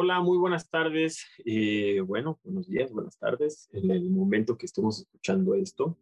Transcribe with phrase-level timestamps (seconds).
[0.00, 1.26] Hola, muy buenas tardes.
[1.44, 3.68] Eh, bueno, buenos días, buenas tardes.
[3.72, 5.98] En el momento que estemos escuchando esto,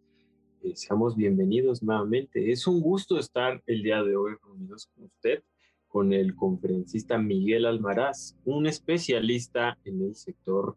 [0.62, 2.52] eh, seamos bienvenidos nuevamente.
[2.52, 5.42] Es un gusto estar el día de hoy reunidos con usted,
[5.88, 10.76] con el conferencista Miguel Almaraz, un especialista en el sector,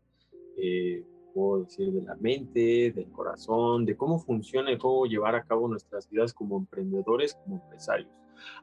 [0.56, 5.44] eh, puedo decir, de la mente, del corazón, de cómo funciona y cómo llevar a
[5.44, 8.14] cabo nuestras vidas como emprendedores, como empresarios.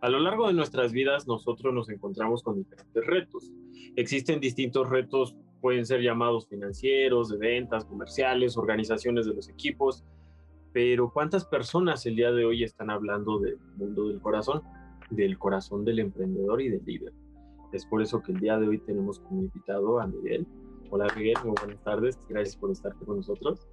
[0.01, 3.53] A lo largo de nuestras vidas nosotros nos encontramos con diferentes retos.
[3.97, 10.05] Existen distintos retos, pueden ser llamados financieros, de ventas, comerciales, organizaciones de los equipos,
[10.73, 14.63] pero ¿cuántas personas el día de hoy están hablando del mundo del corazón,
[15.11, 17.13] del corazón del emprendedor y del líder?
[17.73, 20.47] Es por eso que el día de hoy tenemos como invitado a Miguel.
[20.91, 23.67] Hola Miguel, muy buenas tardes, gracias por estar con nosotros.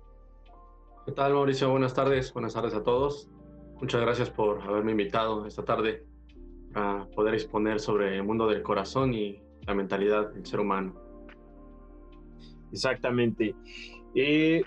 [1.05, 1.69] ¿Qué tal Mauricio?
[1.69, 3.29] Buenas tardes, buenas tardes a todos.
[3.79, 6.05] Muchas gracias por haberme invitado esta tarde
[6.73, 10.93] a poder exponer sobre el mundo del corazón y la mentalidad del ser humano.
[12.71, 13.55] Exactamente.
[14.15, 14.63] Eh,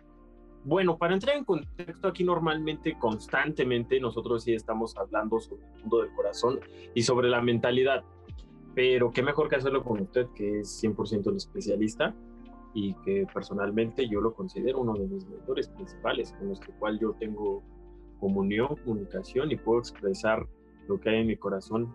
[0.65, 6.03] bueno, para entrar en contexto aquí normalmente, constantemente, nosotros sí estamos hablando sobre el mundo
[6.03, 6.61] del corazón
[6.95, 8.05] y sobre la mentalidad,
[8.75, 12.15] pero qué mejor que hacerlo con usted, que es 100% el especialista
[12.75, 16.99] y que personalmente yo lo considero uno de mis mentores principales, con los que cual
[16.99, 17.63] yo tengo
[18.19, 20.47] comunión, comunicación y puedo expresar
[20.89, 21.93] lo que hay en mi corazón,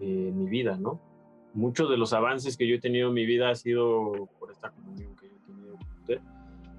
[0.00, 1.00] eh, en mi vida, ¿no?
[1.54, 4.70] Muchos de los avances que yo he tenido en mi vida ha sido por esta
[4.70, 6.20] comunión que yo he tenido con usted,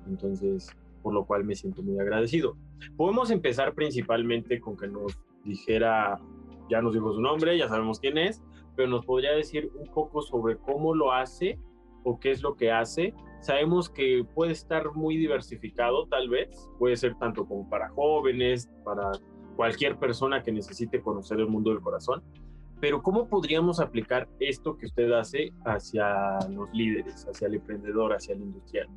[0.08, 0.70] entonces,
[1.02, 2.56] por lo cual me siento muy agradecido.
[2.96, 6.20] Podemos empezar principalmente con que nos dijera,
[6.70, 8.42] ya nos dijo su nombre, ya sabemos quién es,
[8.76, 11.60] pero nos podría decir un poco sobre cómo lo hace
[12.04, 13.14] o qué es lo que hace.
[13.42, 19.12] Sabemos que puede estar muy diversificado tal vez, puede ser tanto como para jóvenes, para
[19.56, 22.24] cualquier persona que necesite conocer el mundo del corazón,
[22.82, 28.36] pero ¿cómo podríamos aplicar esto que usted hace hacia los líderes, hacia el emprendedor, hacia
[28.36, 28.88] el industrial?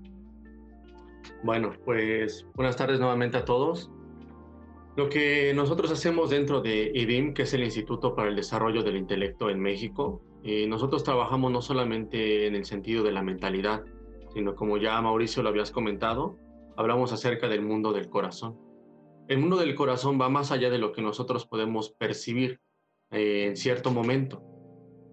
[1.42, 3.90] Bueno, pues buenas tardes nuevamente a todos.
[4.96, 8.96] Lo que nosotros hacemos dentro de IDIM, que es el Instituto para el Desarrollo del
[8.96, 13.84] Intelecto en México, eh, nosotros trabajamos no solamente en el sentido de la mentalidad,
[14.32, 16.36] sino como ya Mauricio lo habías comentado,
[16.76, 18.58] hablamos acerca del mundo del corazón.
[19.28, 22.60] El mundo del corazón va más allá de lo que nosotros podemos percibir
[23.10, 24.42] eh, en cierto momento.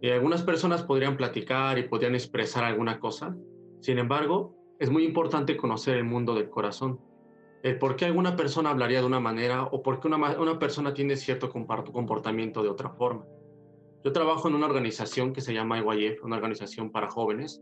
[0.02, 3.35] Y algunas personas podrían platicar y podrían expresar alguna cosa,
[3.81, 7.00] sin embargo, es muy importante conocer el mundo del corazón
[7.63, 10.94] el por qué alguna persona hablaría de una manera o por qué una, una persona
[10.94, 13.25] tiene cierto comportamiento de otra forma.
[14.03, 17.62] Yo trabajo en una organización que se llama IYF, una organización para jóvenes,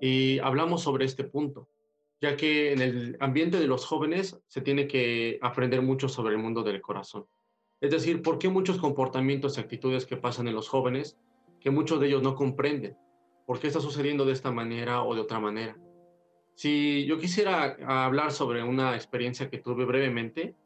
[0.00, 1.68] y hablamos sobre este punto,
[2.20, 6.42] ya que en el ambiente de los jóvenes se tiene que aprender mucho sobre el
[6.42, 7.26] mundo del corazón.
[7.80, 11.18] Es decir, por qué muchos comportamientos y actitudes que pasan en los jóvenes
[11.60, 12.96] que muchos de ellos no comprenden,
[13.46, 15.76] por qué está sucediendo de esta manera o de otra manera.
[16.54, 20.56] Si yo quisiera hablar sobre una experiencia que tuve brevemente,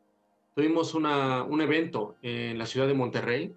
[0.55, 3.55] tuvimos un evento en la ciudad de Monterrey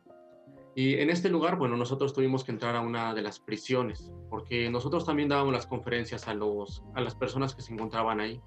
[0.75, 4.69] y en este lugar, bueno, nosotros tuvimos que entrar a una de las prisiones porque
[4.69, 8.41] nosotros también dábamos las conferencias a, los, a las personas que se encontraban ahí.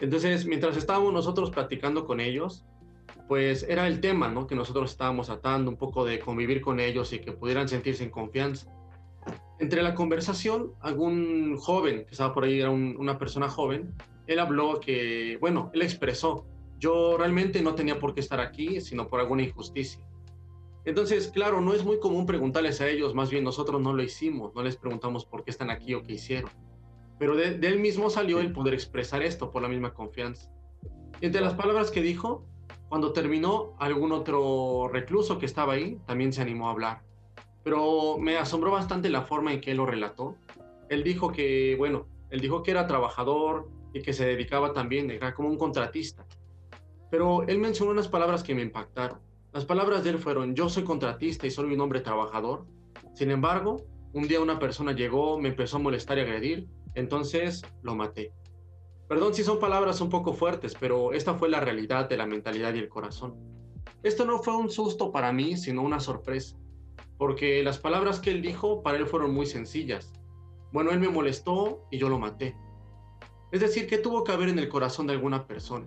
[0.00, 2.64] Entonces, mientras estábamos nosotros platicando con ellos,
[3.26, 4.46] pues era el tema, ¿no?
[4.46, 8.10] Que nosotros estábamos atando un poco de convivir con ellos y que pudieran sentirse en
[8.10, 8.72] confianza
[9.58, 13.94] entre la conversación, algún joven que estaba por ahí, era una persona joven,
[14.26, 16.46] él habló que, bueno, él expresó,
[16.78, 20.00] yo realmente no tenía por qué estar aquí, sino por alguna injusticia.
[20.88, 24.54] Entonces, claro, no es muy común preguntarles a ellos, más bien nosotros no lo hicimos,
[24.54, 26.50] no les preguntamos por qué están aquí o qué hicieron.
[27.18, 30.50] Pero de, él mismo salió el poder expresar esto por la misma confianza.
[31.20, 32.46] Y entre las palabras que dijo,
[32.88, 37.08] cuando terminó, algún otro recluso que estaba ahí también se animó a hablar
[37.68, 40.36] pero me asombró bastante la forma en que él lo relató.
[40.88, 45.34] Él dijo que, bueno, él dijo que era trabajador y que se dedicaba también, era
[45.34, 46.24] como un contratista.
[47.10, 49.18] Pero él mencionó unas palabras que me impactaron.
[49.52, 52.66] Las palabras de él fueron, yo soy contratista y soy un hombre trabajador.
[53.14, 57.94] Sin embargo, un día una persona llegó, me empezó a molestar y agredir, entonces lo
[57.94, 58.32] maté.
[59.08, 62.74] Perdón si son palabras un poco fuertes, pero esta fue la realidad de la mentalidad
[62.74, 63.36] y el corazón.
[64.02, 66.56] Esto no fue un susto para mí, sino una sorpresa
[67.18, 70.12] porque las palabras que él dijo para él fueron muy sencillas.
[70.72, 72.56] Bueno, él me molestó y yo lo maté.
[73.50, 75.86] Es decir, que tuvo que haber en el corazón de alguna persona.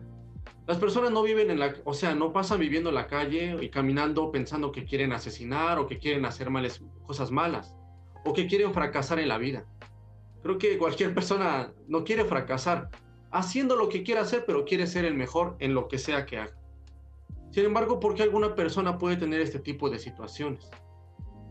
[0.68, 3.70] Las personas no viven en la, o sea, no pasan viviendo en la calle y
[3.70, 7.76] caminando pensando que quieren asesinar o que quieren hacer males, cosas malas
[8.24, 9.66] o que quieren fracasar en la vida.
[10.44, 12.90] Creo que cualquier persona no quiere fracasar,
[13.32, 16.38] haciendo lo que quiera hacer, pero quiere ser el mejor en lo que sea que
[16.38, 16.58] haga.
[17.52, 20.70] Sin embargo, ¿por qué alguna persona puede tener este tipo de situaciones?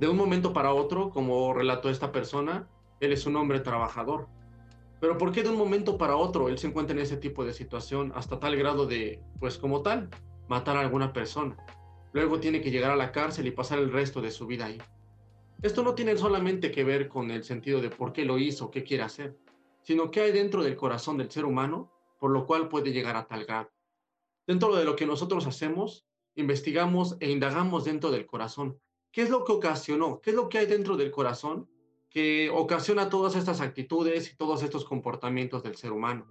[0.01, 2.67] de un momento para otro, como relató esta persona,
[3.01, 4.29] él es un hombre trabajador.
[5.01, 7.55] Pero ¿por qué de un momento para otro él se encuentra en ese tipo de
[7.55, 10.11] situación hasta tal grado de, pues como tal,
[10.49, 11.57] matar a alguna persona?
[12.13, 14.79] Luego tiene que llegar a la cárcel y pasar el resto de su vida ahí.
[15.63, 18.83] Esto no tiene solamente que ver con el sentido de por qué lo hizo, qué
[18.83, 19.39] quiere hacer,
[19.83, 23.27] sino qué hay dentro del corazón del ser humano por lo cual puede llegar a
[23.27, 23.73] tal grado.
[24.47, 26.07] Dentro de lo que nosotros hacemos,
[26.37, 28.79] investigamos e indagamos dentro del corazón.
[29.11, 30.21] ¿Qué es lo que ocasionó?
[30.21, 31.69] ¿Qué es lo que hay dentro del corazón
[32.11, 36.27] que ocasiona todas estas actitudes y todos estos comportamientos del ser humano?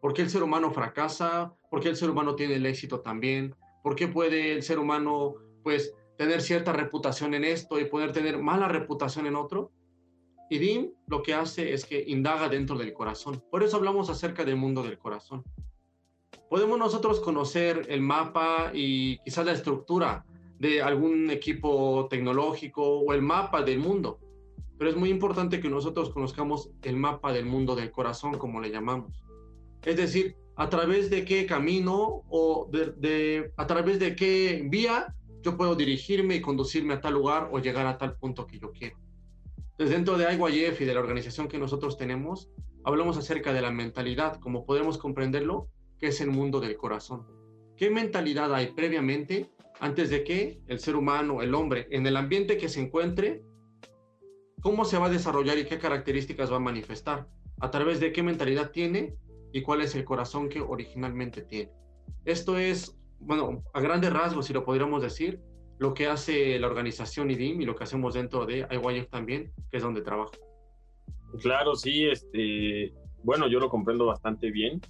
[0.00, 1.52] ¿Por qué el ser humano fracasa?
[1.68, 3.54] ¿Por qué el ser humano tiene el éxito también?
[3.82, 8.38] ¿Por qué puede el ser humano, pues, tener cierta reputación en esto y poder tener
[8.38, 9.72] mala reputación en otro?
[10.48, 13.42] Y DIM lo que hace es que indaga dentro del corazón.
[13.50, 15.44] Por eso hablamos acerca del mundo del corazón.
[16.48, 20.24] Podemos nosotros conocer el mapa y quizás la estructura
[20.58, 24.18] de algún equipo tecnológico o el mapa del mundo,
[24.80, 28.70] pero es muy importante que nosotros conozcamos el mapa del mundo del corazón, como le
[28.70, 29.22] llamamos.
[29.84, 35.58] Es decir, a través de qué camino o de, a través de qué vía yo
[35.58, 38.96] puedo dirigirme y conducirme a tal lugar o llegar a tal punto que yo quiero.
[39.76, 42.50] Desde dentro de IYF y de la organización que nosotros tenemos,
[42.82, 45.68] hablamos acerca de la mentalidad, como podemos comprenderlo,
[45.98, 47.26] que es el mundo del corazón.
[47.76, 52.56] ¿Qué mentalidad hay previamente antes de que el ser humano, el hombre, en el ambiente
[52.56, 53.42] que se encuentre,
[54.60, 57.26] cómo se va a desarrollar y qué características va a manifestar?
[57.60, 59.14] ¿A través de qué mentalidad tiene
[59.52, 61.72] y cuál es el corazón que originalmente tiene?
[62.24, 65.40] Esto es, bueno, a grandes rasgos, si lo podríamos decir,
[65.78, 69.78] lo que hace la organización IDIM y lo que hacemos dentro de IYF también, que
[69.78, 70.32] es donde trabajo.
[71.40, 72.92] Claro, sí, este,
[73.22, 74.80] bueno, yo lo comprendo bastante bien,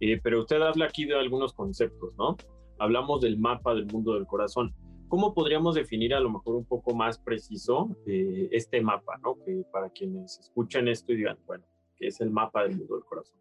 [0.00, 2.36] eh, pero usted habla aquí de algunos conceptos, ¿no?
[2.78, 4.74] Hablamos del mapa del mundo del corazón.
[5.08, 9.36] ¿Cómo podríamos definir a lo mejor un poco más preciso eh, este mapa, ¿no?
[9.44, 11.64] Que para quienes escuchan esto y digan, bueno,
[11.96, 13.38] ¿qué es el mapa del mundo del corazón?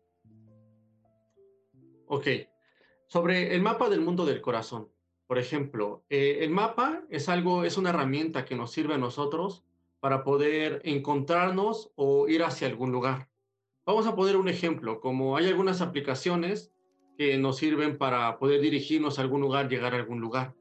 [2.07, 2.27] Ok,
[3.07, 4.89] sobre el mapa del mundo del corazón.
[5.27, 9.63] Por ejemplo, eh, el mapa es algo, es una herramienta que nos sirve a nosotros
[9.99, 13.27] para poder encontrarnos o ir hacia algún lugar.
[13.87, 16.71] Vamos a poner un ejemplo, como hay algunas aplicaciones
[17.17, 20.53] que nos sirven para poder dirigirnos a algún lugar, llegar a algún lugar.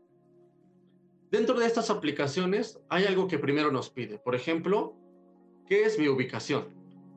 [1.35, 4.21] Dentro de estas aplicaciones hay algo que primero nos pide.
[4.21, 4.95] Por ejemplo,
[5.67, 6.69] ¿qué es mi ubicación?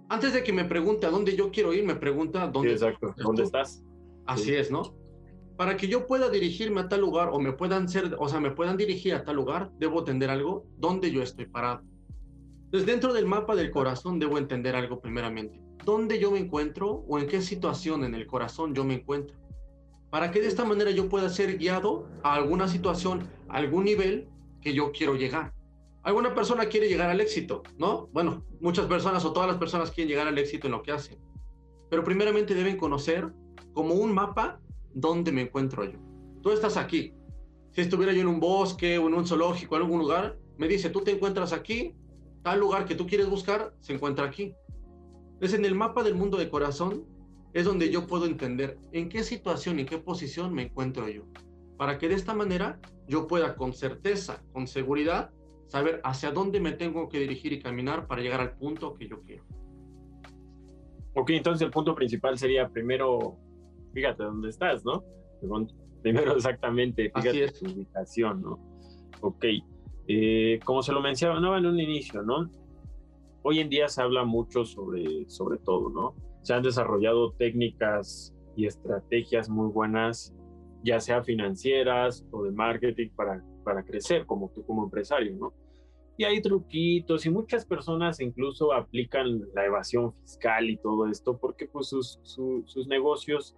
[0.09, 3.13] Antes de que me pregunte a dónde yo quiero ir, me pregunta dónde, exacto.
[3.15, 3.83] ¿Dónde estás.
[4.25, 4.97] Así es, ¿no?
[5.55, 8.49] para que yo pueda dirigirme a tal lugar o me puedan ser, o sea, me
[8.49, 11.83] puedan dirigir a tal lugar, debo entender algo donde yo estoy parado.
[12.65, 15.61] Entonces, dentro del mapa del corazón debo entender algo primeramente.
[15.85, 19.37] ¿Dónde yo me encuentro o en qué situación en el corazón yo me encuentro?
[20.09, 24.27] Para que de esta manera yo pueda ser guiado a alguna situación, algún nivel
[24.61, 25.53] que yo quiero llegar.
[26.03, 28.07] Alguna persona quiere llegar al éxito, ¿no?
[28.13, 31.19] Bueno, muchas personas o todas las personas quieren llegar al éxito en lo que hacen.
[31.89, 33.31] Pero primeramente deben conocer
[33.73, 34.59] como un mapa
[34.93, 35.99] dónde me encuentro yo.
[36.41, 37.13] Tú estás aquí.
[37.71, 40.89] Si estuviera yo en un bosque o en un zoológico, en algún lugar, me dice,
[40.89, 41.93] tú te encuentras aquí,
[42.41, 44.55] tal lugar que tú quieres buscar, se encuentra aquí.
[45.41, 47.05] Es en el mapa del mundo de corazón,
[47.53, 51.23] es donde yo puedo entender en qué situación, en qué posición me encuentro yo.
[51.77, 55.31] Para que de esta manera yo pueda con certeza, con seguridad,
[55.67, 59.21] saber hacia dónde me tengo que dirigir y caminar para llegar al punto que yo
[59.21, 59.43] quiero.
[61.13, 63.37] Ok, entonces el punto principal sería primero
[63.97, 65.03] fíjate dónde estás, ¿no?
[66.03, 68.59] Primero exactamente, fíjate tu ubicación, ¿no?
[69.21, 69.45] Ok,
[70.07, 72.47] eh, como se lo mencionaba en un inicio, ¿no?
[73.41, 76.15] Hoy en día se habla mucho sobre, sobre todo, ¿no?
[76.43, 80.35] Se han desarrollado técnicas y estrategias muy buenas,
[80.83, 85.53] ya sea financieras o de marketing para, para crecer como tú como empresario, ¿no?
[86.19, 91.67] Y hay truquitos y muchas personas incluso aplican la evasión fiscal y todo esto porque
[91.67, 93.55] pues sus, sus negocios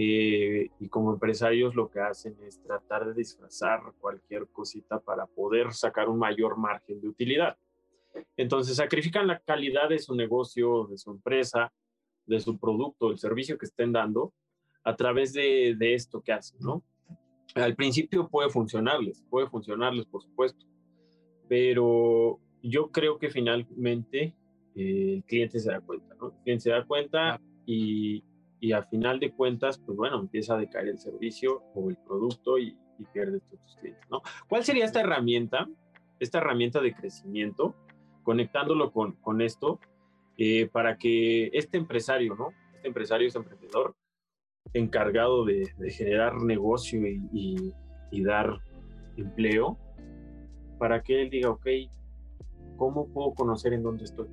[0.00, 5.74] eh, y como empresarios lo que hacen es tratar de disfrazar cualquier cosita para poder
[5.74, 7.58] sacar un mayor margen de utilidad.
[8.36, 11.72] Entonces sacrifican la calidad de su negocio, de su empresa,
[12.26, 14.32] de su producto, del servicio que estén dando
[14.88, 16.82] a través de, de esto que hacen, ¿no?
[17.54, 20.64] Al principio puede funcionarles, puede funcionarles, por supuesto,
[21.46, 24.34] pero yo creo que finalmente
[24.74, 26.28] eh, el cliente se da cuenta, ¿no?
[26.28, 28.24] El cliente se da cuenta y,
[28.60, 32.56] y a final de cuentas, pues bueno, empieza a decaer el servicio o el producto
[32.58, 34.22] y, y pierdes tus clientes, ¿no?
[34.48, 35.68] ¿Cuál sería esta herramienta,
[36.18, 37.74] esta herramienta de crecimiento,
[38.22, 39.80] conectándolo con, con esto,
[40.38, 42.54] eh, para que este empresario, ¿no?
[42.74, 43.94] Este empresario, este emprendedor,
[44.74, 47.74] encargado de, generar negocio y,
[48.10, 48.60] y, dar
[49.16, 49.78] empleo,
[50.78, 51.66] para que él diga, ok,
[52.76, 54.28] ¿cómo puedo conocer en dónde estoy?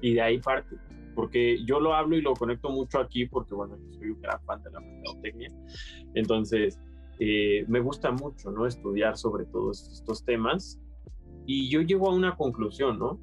[0.00, 0.76] y de ahí parte.
[1.14, 4.40] Porque yo lo hablo y lo conecto mucho aquí porque, bueno, yo soy un gran
[4.42, 5.50] fan de la mercadotecnia.
[6.14, 6.78] Entonces,
[7.18, 8.66] eh, me gusta mucho, ¿no?
[8.66, 10.78] Estudiar sobre todos estos temas.
[11.46, 13.18] Y yo llego a una conclusión, ¿no?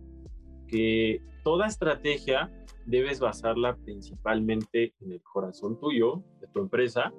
[0.68, 2.52] Que toda estrategia
[2.86, 7.14] debes basarla principalmente en el corazón tuyo, de tu empresa,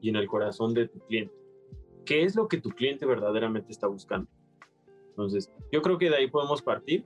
[0.00, 1.34] y en el corazón de tu cliente.
[2.04, 4.28] ¿Qué es lo que tu cliente verdaderamente está buscando?
[5.10, 7.04] Entonces, yo creo que de ahí podemos partir,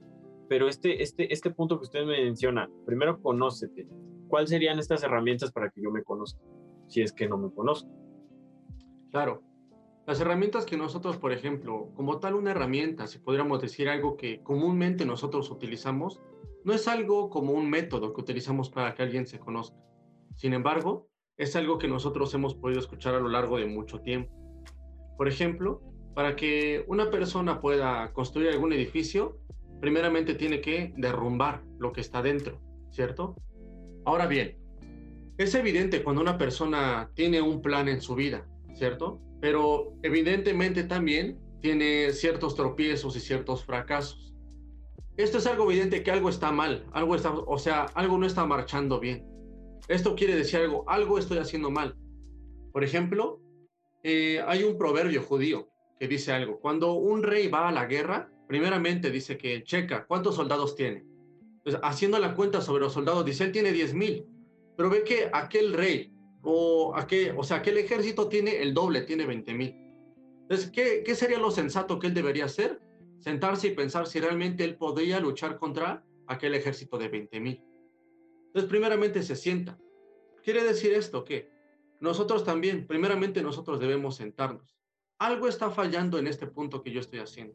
[0.48, 3.88] pero este, este, este punto que usted me menciona, primero conócete.
[4.28, 6.40] ¿Cuáles serían estas herramientas para que yo me conozca?
[6.86, 7.90] Si es que no me conozco.
[9.10, 9.42] Claro.
[10.06, 14.42] Las herramientas que nosotros, por ejemplo, como tal una herramienta, si pudiéramos decir algo que
[14.42, 16.20] comúnmente nosotros utilizamos,
[16.64, 19.76] no es algo como un método que utilizamos para que alguien se conozca.
[20.34, 24.32] Sin embargo, es algo que nosotros hemos podido escuchar a lo largo de mucho tiempo.
[25.16, 25.82] Por ejemplo,
[26.14, 29.38] para que una persona pueda construir algún edificio,
[29.80, 33.36] primeramente tiene que derrumbar lo que está dentro, ¿cierto?
[34.04, 34.56] Ahora bien,
[35.36, 39.20] es evidente cuando una persona tiene un plan en su vida, ¿cierto?
[39.40, 44.33] Pero evidentemente también tiene ciertos tropiezos y ciertos fracasos.
[45.16, 48.44] Esto es algo evidente que algo está mal, algo está, o sea, algo no está
[48.46, 49.24] marchando bien.
[49.86, 51.96] Esto quiere decir algo, algo estoy haciendo mal.
[52.72, 53.40] Por ejemplo,
[54.02, 55.68] eh, hay un proverbio judío
[56.00, 56.58] que dice algo.
[56.58, 61.04] Cuando un rey va a la guerra, primeramente dice que checa cuántos soldados tiene.
[61.82, 64.26] Haciendo la cuenta sobre los soldados, dice, él tiene 10 mil,
[64.76, 69.26] pero ve que aquel rey o, aquel, o sea, aquel ejército tiene el doble, tiene
[69.26, 69.74] 20 mil.
[70.42, 72.80] Entonces, ¿qué, ¿qué sería lo sensato que él debería hacer?
[73.24, 77.64] Sentarse y pensar si realmente él podría luchar contra aquel ejército de 20 mil.
[78.48, 79.78] Entonces, primeramente se sienta.
[80.42, 81.48] ¿Quiere decir esto que
[82.04, 84.76] nosotros también, primeramente nosotros debemos sentarnos.
[85.18, 87.54] Algo está fallando en este punto que yo estoy haciendo.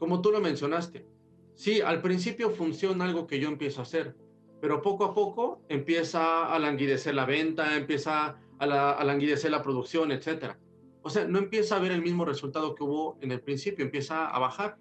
[0.00, 1.06] Como tú lo mencionaste,
[1.54, 4.16] sí, al principio funciona algo que yo empiezo a hacer,
[4.60, 10.10] pero poco a poco empieza a languidecer la venta, empieza a, la, languidecer la producción,
[10.10, 10.56] etc.
[11.02, 14.26] O sea, no empieza a ver el mismo resultado que hubo en el principio, empieza
[14.26, 14.78] a bajar.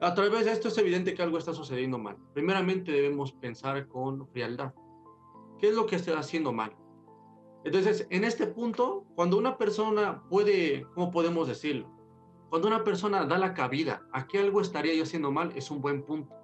[0.00, 2.16] A través de esto es evidente que algo está sucediendo mal.
[2.34, 4.72] Primeramente debemos pensar con frialdad.
[5.58, 6.74] ¿Qué es lo que estoy haciendo mal?
[7.64, 11.88] Entonces, en este punto, cuando una persona puede, ¿cómo podemos decirlo?
[12.50, 15.80] Cuando una persona da la cabida a que algo estaría yo haciendo mal, es un
[15.80, 16.34] buen punto.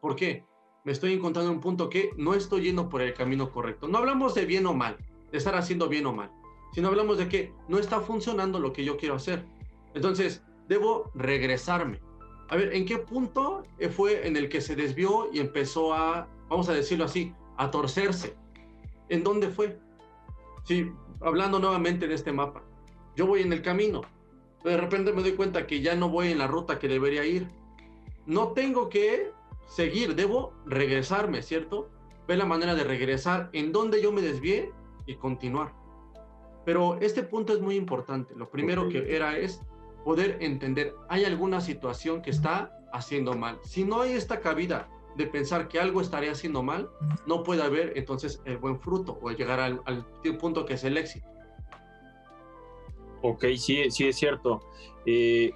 [0.00, 0.46] ¿Por qué?
[0.84, 3.88] Me estoy encontrando un punto que no estoy yendo por el camino correcto.
[3.88, 4.96] No hablamos de bien o mal,
[5.32, 6.30] de estar haciendo bien o mal,
[6.74, 9.46] sino hablamos de que no está funcionando lo que yo quiero hacer.
[9.94, 12.00] Entonces, debo regresarme
[12.48, 16.68] a ver, ¿en qué punto fue en el que se desvió y empezó a, vamos
[16.68, 18.36] a decirlo así, a torcerse?
[19.08, 19.78] ¿En dónde fue?
[20.64, 20.90] Sí,
[21.20, 22.62] hablando nuevamente de este mapa.
[23.16, 24.02] Yo voy en el camino,
[24.62, 27.48] de repente me doy cuenta que ya no voy en la ruta que debería ir.
[28.26, 29.30] No tengo que
[29.66, 31.90] seguir, debo regresarme, ¿cierto?
[32.26, 34.72] Ver la manera de regresar en donde yo me desvié
[35.06, 35.72] y continuar.
[36.64, 38.34] Pero este punto es muy importante.
[38.34, 39.60] Lo primero que era es
[40.04, 43.58] poder entender, hay alguna situación que está haciendo mal.
[43.64, 46.90] Si no hay esta cabida de pensar que algo estaría haciendo mal,
[47.26, 49.80] no puede haber entonces el buen fruto o llegar al,
[50.38, 51.26] punto que es el éxito.
[53.22, 54.60] Ok, sí, sí es cierto.
[55.06, 55.52] Eh,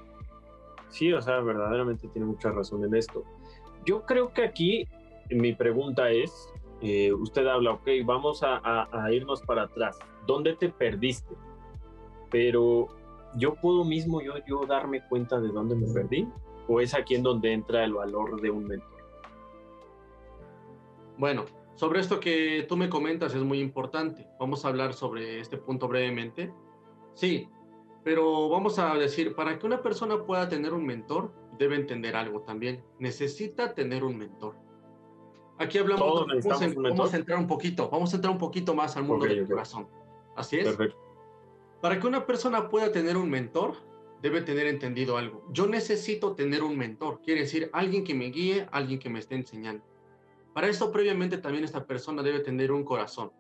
[0.88, 3.25] sí, o sea, verdaderamente tiene mucha razón en esto.
[3.85, 4.88] Yo creo que aquí
[5.31, 6.49] mi pregunta es,
[6.81, 9.99] eh, usted habla, ok, vamos a, a irnos para atrás.
[10.29, 11.35] ¿Dónde te perdiste?
[12.31, 12.87] Pero
[13.35, 16.29] yo puedo mismo yo, yo darme cuenta de dónde me perdí
[16.69, 18.99] o es aquí en donde entra el valor de un mentor.
[21.17, 24.29] Bueno, sobre esto que tú me comentas es muy importante.
[24.39, 26.53] Vamos a hablar sobre este punto brevemente.
[27.15, 27.49] Sí,
[28.05, 32.43] pero vamos a decir, para que una persona pueda tener un mentor, debe entender algo
[32.43, 32.85] también.
[32.99, 34.57] Necesita tener un mentor.
[35.57, 36.27] Aquí hablamos,
[36.85, 39.89] vamos, a entrar un poquito, vamos a entrar un poquito más al mundo del corazón.
[40.38, 40.64] Así es.
[40.64, 40.97] Perfecto.
[41.80, 43.76] Para que una persona pueda tener un mentor,
[44.23, 45.45] debe tener entendido algo.
[45.52, 49.35] Yo necesito tener un mentor, quiere decir alguien que me guíe, alguien que me esté
[49.35, 49.85] enseñando.
[50.54, 53.33] Para esto, previamente, también esta persona debe tener un corazón.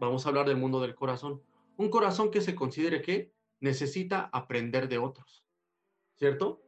[0.00, 1.42] Vamos a hablar del mundo del corazón.
[1.76, 5.44] Un corazón que se considere que necesita aprender de otros.
[6.16, 6.62] ¿Cierto?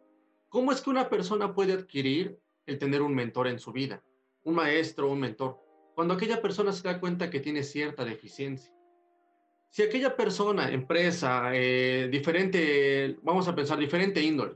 [0.49, 4.03] ¿Cómo es que una persona puede adquirir el tener un mentor en su vida?
[4.43, 5.61] Un maestro, un mentor.
[5.95, 8.76] Cuando aquella persona se da cuenta que tiene cierta deficiencia
[9.77, 14.55] si aquella persona, empresa, eh, diferente, vamos a pensar, diferente índole,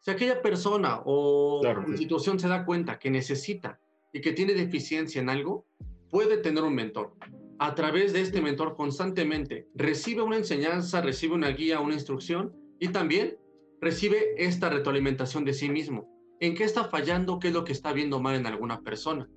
[0.00, 3.78] si aquella persona o institución se da cuenta que necesita
[4.12, 5.64] y que tiene deficiencia en algo,
[6.10, 7.14] puede tener un mentor.
[7.60, 12.88] A través de este mentor constantemente recibe una enseñanza, recibe una guía, una instrucción y
[12.88, 13.38] también
[13.80, 16.08] recibe esta retroalimentación de sí mismo.
[16.40, 17.38] ¿En qué está fallando?
[17.38, 19.30] ¿Qué es lo que está viendo mal en alguna persona?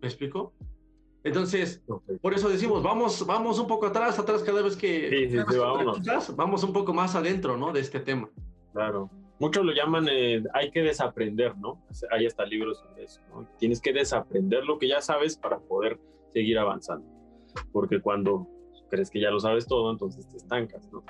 [0.00, 0.54] ¿Me explico?
[1.26, 1.82] Entonces,
[2.22, 5.56] por eso decimos, vamos, vamos un poco atrás, atrás cada vez que sí, sí,
[6.36, 7.72] vamos un poco más adentro, ¿no?
[7.72, 8.30] De este tema.
[8.72, 9.10] Claro.
[9.40, 11.82] Muchos lo llaman, eh, hay que desaprender, ¿no?
[12.12, 13.48] Hay hasta libros sobre eso, ¿no?
[13.58, 15.98] Tienes que desaprender lo que ya sabes para poder
[16.32, 17.04] seguir avanzando.
[17.72, 18.46] Porque cuando
[18.88, 21.02] crees que ya lo sabes todo, entonces te estancas, ¿no?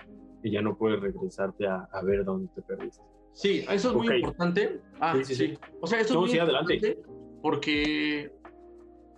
[0.42, 3.02] Y ya no puedes regresarte a, a ver dónde te perdiste.
[3.32, 4.80] Sí, eso es muy importante.
[4.98, 5.58] Ah, sí, sí, sí.
[5.82, 6.98] O sea, eso es muy sí, adelante.
[7.42, 8.32] porque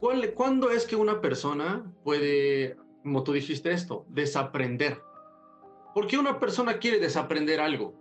[0.01, 5.01] ¿cuál, ¿cuándo es que una persona puede, como tú dijiste esto, desaprender?
[5.95, 7.95] ¿Por qué una persona quiere desaprender algo?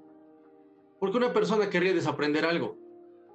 [1.00, 2.78] ¿Por qué una persona querría desaprender algo?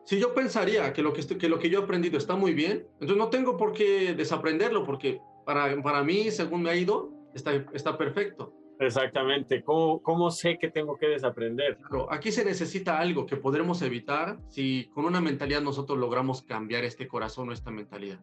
[0.05, 2.55] Si yo pensaría que lo que, estoy, que lo que yo he aprendido está muy
[2.55, 7.13] bien, entonces no tengo por qué desaprenderlo, porque para, para mí, según me ha ido,
[7.35, 8.53] está, está perfecto.
[8.81, 9.63] Exactamente.
[9.63, 11.77] ¿Cómo, ¿Cómo, sé que tengo que desaprender?
[11.77, 16.85] Claro, aquí se necesita algo que podremos evitar si con una mentalidad nosotros logramos cambiar
[16.85, 18.21] este corazón o esta mentalidad.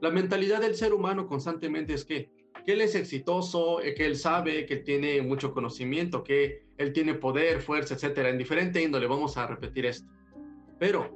[0.00, 2.30] La mentalidad del ser humano constantemente es que,
[2.64, 7.14] que él es exitoso, eh, que él sabe, que tiene mucho conocimiento, que él tiene
[7.14, 8.28] poder, fuerza, etcétera.
[8.28, 10.10] En diferente índole vamos a repetir esto.
[10.78, 11.10] Pero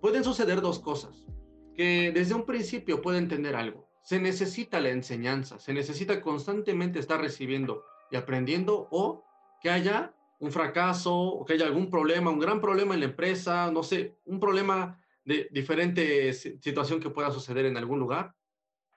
[0.00, 1.24] pueden suceder dos cosas.
[1.74, 7.20] Que desde un principio puede entender algo se necesita la enseñanza, se necesita constantemente estar
[7.20, 9.24] recibiendo y aprendiendo o
[9.60, 13.70] que haya un fracaso o que haya algún problema, un gran problema en la empresa,
[13.70, 18.34] no sé, un problema de diferente situación que pueda suceder en algún lugar.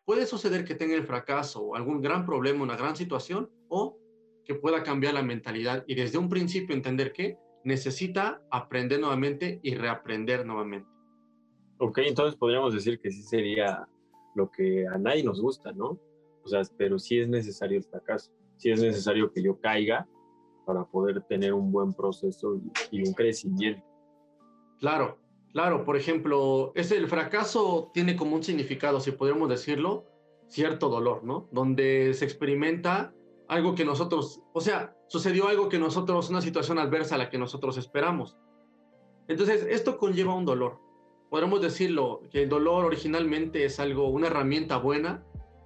[0.05, 3.97] Puede suceder que tenga el fracaso o algún gran problema, una gran situación o
[4.45, 9.73] que pueda cambiar la mentalidad y desde un principio entender que necesita aprender nuevamente y
[9.75, 10.87] reaprender nuevamente.
[11.79, 13.87] Ok, entonces podríamos decir que sí sería
[14.35, 15.99] lo que a nadie nos gusta, ¿no?
[16.43, 20.07] O sea, pero sí es necesario el fracaso, sí es necesario que yo caiga
[20.65, 22.59] para poder tener un buen proceso
[22.91, 23.83] y, un crecimiento.
[24.79, 25.17] Claro,
[25.55, 30.05] claro, por ejemplo, ese, el fracaso tiene como un significado, si podemos decirlo,
[30.47, 31.49] cierto dolor, ¿no?
[31.51, 33.15] Donde se experimenta
[33.47, 37.39] algo que nosotros, o sea, sucedió algo que nosotros, una situación adversa a la que
[37.39, 38.37] nosotros esperamos.
[39.27, 40.85] Entonces, esto conlleva un dolor
[41.35, 45.21] podemos decirlo, que el dolor originalmente es algo, una herramienta buena,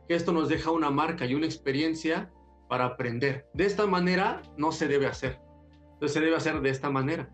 [0.08, 2.32] que esto nos deja una marca y una experiencia
[2.68, 3.48] para aprender.
[3.54, 5.40] De esta manera no se debe hacer.
[5.94, 7.30] Entonces se debe hacer de esta manera.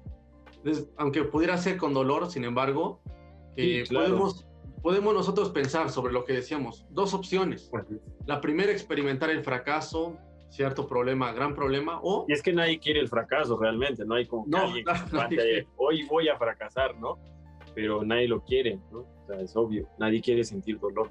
[0.98, 3.02] Aunque pudiera ser con dolor, sin embargo,
[3.90, 4.46] podemos,
[4.82, 6.86] podemos nosotros pensar sobre lo que decíamos.
[6.90, 7.72] Dos opciones.
[8.26, 10.18] La primera, experimentar el fracaso,
[10.50, 12.26] cierto problema, gran problema, o...
[12.28, 14.74] Y es que nadie quiere el fracaso realmente, no hay como no,
[15.78, 17.18] hoy voy a fracasar, ¿no?
[17.76, 19.00] pero nadie lo quiere, ¿no?
[19.00, 21.10] O sea, es obvio, nadie quiere sentir dolor.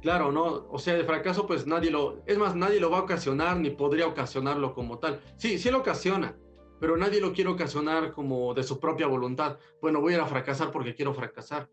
[0.00, 0.66] Claro, ¿no?
[0.70, 3.70] O sea, el fracaso, pues nadie lo, es más, nadie lo va a ocasionar ni
[3.70, 5.20] podría ocasionarlo como tal.
[5.36, 6.34] Sí, sí lo ocasiona,
[6.82, 9.56] pero nadie lo quiere ocasionar como de su propia voluntad.
[9.80, 11.70] Bueno, voy a ir a fracasar porque quiero fracasar.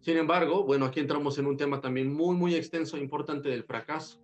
[0.00, 3.64] Sin embargo, bueno, aquí entramos en un tema también muy, muy extenso e importante del
[3.64, 4.22] fracaso.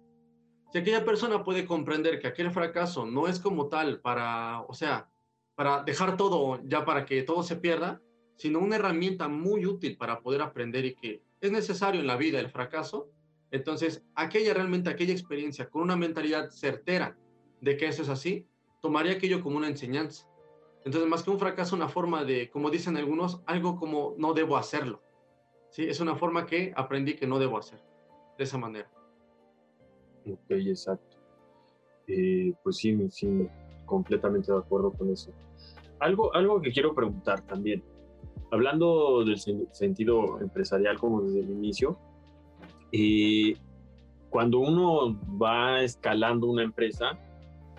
[0.73, 5.11] Si aquella persona puede comprender que aquel fracaso no es como tal para, o sea,
[5.57, 8.01] para dejar todo ya para que todo se pierda,
[8.37, 12.41] sino una herramienta muy útil para poder aprender y que es necesario en la vida
[12.41, 13.11] el fracaso,
[13.51, 17.15] entonces aquella realmente, aquella experiencia con una mentalidad certera
[17.61, 18.49] de que eso es así,
[18.85, 20.29] tomaría aquello como una enseñanza.
[20.85, 24.59] Entonces, más que un fracaso, una forma de, como dicen algunos, algo como no debo
[24.59, 25.01] hacerlo.
[25.71, 25.85] ¿Sí?
[25.85, 27.81] Es una forma que aprendí que no debo hacer,
[28.37, 28.91] de esa manera.
[30.31, 31.17] Ok, exacto.
[32.07, 33.49] Eh, pues sí, sí,
[33.87, 35.33] completamente de acuerdo con eso.
[36.01, 37.83] Algo, algo que quiero preguntar también
[38.53, 39.39] hablando del
[39.73, 41.99] sentido empresarial como desde el inicio,
[42.93, 43.57] eh,
[44.29, 47.19] cuando uno va escalando una empresa,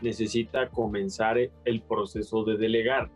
[0.02, 3.10] necesita comenzar el proceso de delegar,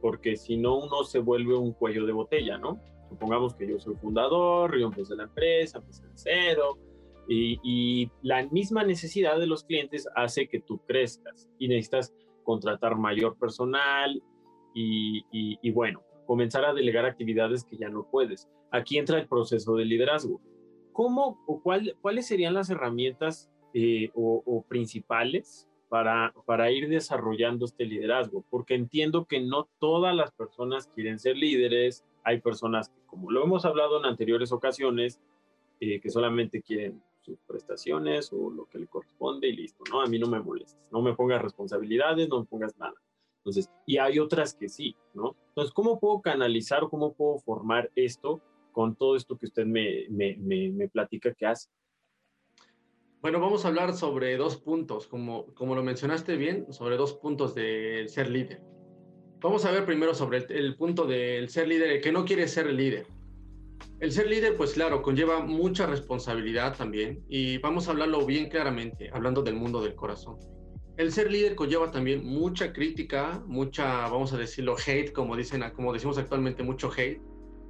[0.00, 2.80] porque si no uno se vuelve un cuello de botella, ¿no?
[3.08, 6.78] Supongamos que yo soy fundador, yo empecé la empresa, empecé de cero,
[7.28, 13.38] y, la misma necesidad de los clientes hace que tú crezcas y necesitas contratar mayor
[13.38, 14.22] personal
[14.74, 18.48] y, bueno, comenzar a delegar actividades que ya no puedes.
[18.70, 20.40] Aquí entra el proceso de liderazgo.
[20.92, 27.84] ¿Cómo o cuál, cuáles serían las herramientas eh, o, principales para, para ir desarrollando este
[27.84, 28.42] liderazgo?
[28.48, 32.02] Porque entiendo que no todas las personas quieren ser líderes.
[32.24, 35.20] Hay personas que, como lo hemos hablado en anteriores ocasiones,
[35.80, 40.00] eh, que solamente quieren sus prestaciones o lo que le corresponde y listo, ¿no?
[40.00, 42.94] A mí no me molestes, no me pongas responsabilidades, no me pongas nada.
[43.40, 45.36] Entonces, y hay otras que sí, ¿no?
[45.48, 48.40] Entonces, ¿cómo puedo canalizar cómo puedo formar esto
[48.72, 51.68] con todo esto que usted me, me, me, platica que hace?
[53.22, 57.54] Bueno, vamos a hablar sobre dos puntos, como, como lo mencionaste bien, sobre dos puntos
[57.54, 58.60] de ser líder.
[59.40, 62.66] Vamos a ver primero sobre el, punto del ser líder, el que no quiere ser
[62.72, 63.06] líder.
[64.00, 69.08] el ser líder, pues claro, conlleva mucha responsabilidad también y vamos a hablarlo bien claramente,
[69.12, 70.38] hablando del mundo del corazón.
[70.96, 75.92] El ser líder conlleva también mucha crítica, mucha, vamos a decirlo, hate, como dicen, como
[75.92, 77.22] decimos actualmente, mucho hate,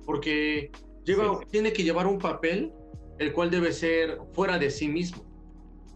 [0.06, 0.70] porque
[1.04, 2.72] lleva, tiene que llevar un papel
[3.18, 5.31] el cual debe ser fuera de sí mismo.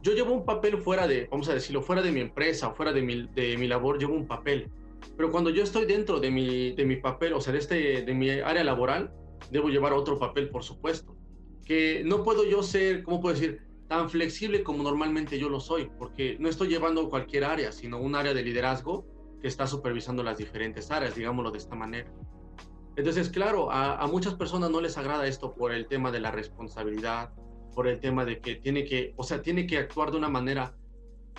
[0.07, 3.03] Yo llevo un papel fuera de, vamos a decirlo, fuera de mi empresa, fuera de
[3.03, 4.71] mi, de mi labor, llevo un papel.
[5.17, 8.15] Pero cuando yo estoy dentro de mi, de mi papel, o sea, de, este, de
[8.15, 9.13] mi área laboral,
[9.51, 11.17] debo llevar otro papel, por supuesto.
[11.65, 13.63] Que no puedo yo ser, ¿cómo puedo decir?
[13.89, 18.15] Tan flexible como normalmente yo lo soy, porque no estoy llevando cualquier área, sino un
[18.15, 19.05] área de liderazgo
[19.43, 22.09] que está supervisando las diferentes áreas, digámoslo de esta manera.
[22.95, 26.31] Entonces, claro, a, a, muchas personas no les agrada esto por el tema de la
[26.31, 27.33] responsabilidad,
[27.77, 30.75] por el tema de que tiene que, o sea, tiene que actuar de una manera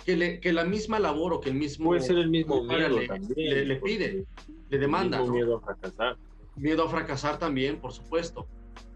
[0.06, 1.90] que, le, que la misma labor o que el mismo...
[1.90, 4.24] Puede ser el mismo miedo le, también, le, pide,
[4.70, 5.18] le demanda.
[5.18, 5.32] ¿no?
[5.32, 6.16] miedo a fracasar
[6.58, 8.46] miedo a fracasar también, por supuesto.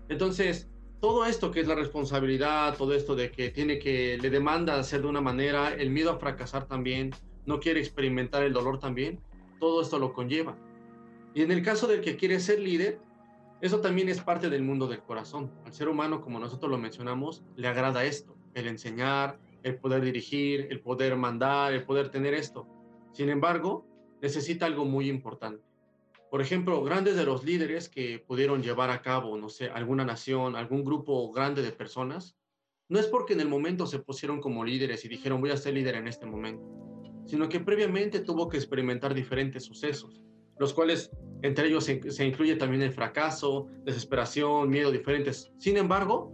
[0.08, 0.68] Entonces,
[1.00, 5.02] todo esto que es la responsabilidad, todo esto de que tiene que, le demanda hacer
[5.02, 7.10] de una manera, el miedo a fracasar también,
[7.46, 9.20] no quiere experimentar el dolor también,
[9.58, 10.56] todo esto lo conlleva.
[11.34, 13.00] Y en el caso del que quiere ser líder,
[13.62, 15.50] eso también es parte del mundo del corazón.
[15.64, 20.66] Al ser humano, como nosotros lo mencionamos, le agrada esto, el enseñar, el poder dirigir,
[20.70, 22.68] el poder mandar, el poder tener esto.
[23.12, 23.86] Sin embargo,
[24.20, 25.72] necesita algo muy importante
[26.32, 30.56] por ejemplo, grandes de los líderes que pudieron llevar a cabo, no sé, alguna nación,
[30.56, 32.38] algún grupo grande de personas,
[32.88, 35.74] no es porque en el momento se pusieron como líderes y dijeron voy a ser
[35.74, 36.64] líder en este momento,
[37.26, 40.22] sino que previamente tuvo que experimentar diferentes sucesos,
[40.58, 41.10] los cuales
[41.42, 45.50] entre ellos se, incluye también el fracaso, desesperación, miedo diferentes.
[45.58, 46.32] Sin embargo,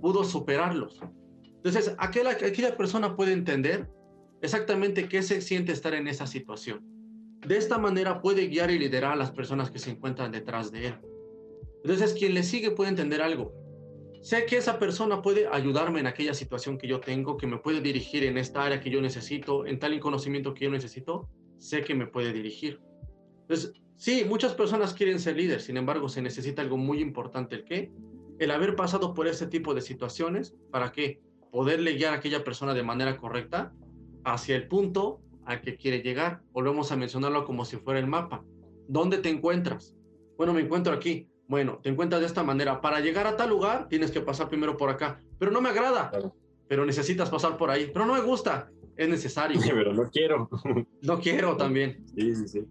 [0.00, 1.00] pudo superarlos.
[1.44, 3.88] Entonces, aquella, aquella persona puede entender
[4.42, 6.92] exactamente qué se siente estar en esa situación
[7.46, 10.88] de esta manera puede guiar y liderar a las personas que se encuentran detrás de
[10.88, 10.94] él.
[11.82, 13.52] Entonces, quien le sigue puede entender algo.
[14.20, 17.80] Sé que esa persona puede ayudarme en aquella situación que yo tengo, que me puede
[17.80, 21.96] dirigir en esta área que yo necesito, en tal conocimiento que yo necesito, sé que
[21.96, 22.80] me puede dirigir.
[23.52, 27.64] Entonces, sí, muchas personas quieren ser líderes, sin embargo, se necesita algo muy importante, el
[27.64, 27.92] que,
[28.38, 31.20] el haber pasado por ese tipo de situaciones, ¿para qué?
[31.50, 33.74] Poderle guiar a aquella persona de manera correcta
[34.24, 36.40] hacia el punto al que quiere llegar.
[36.52, 38.42] Volvemos a mencionarlo como si fuera el mapa.
[38.88, 39.94] ¿Dónde te encuentras?
[40.38, 41.28] Bueno, me encuentro aquí.
[41.46, 42.80] Bueno, te encuentras de esta manera.
[42.80, 45.20] Para llegar a tal lugar tienes que pasar primero por acá.
[45.38, 46.10] Pero no me agrada.
[46.68, 47.90] Pero necesitas pasar por ahí.
[47.92, 48.70] Pero no me gusta.
[48.96, 49.60] Es necesario.
[49.74, 50.48] pero no quiero.
[51.02, 52.02] no quiero también.
[52.16, 52.66] Sí, sí, sí.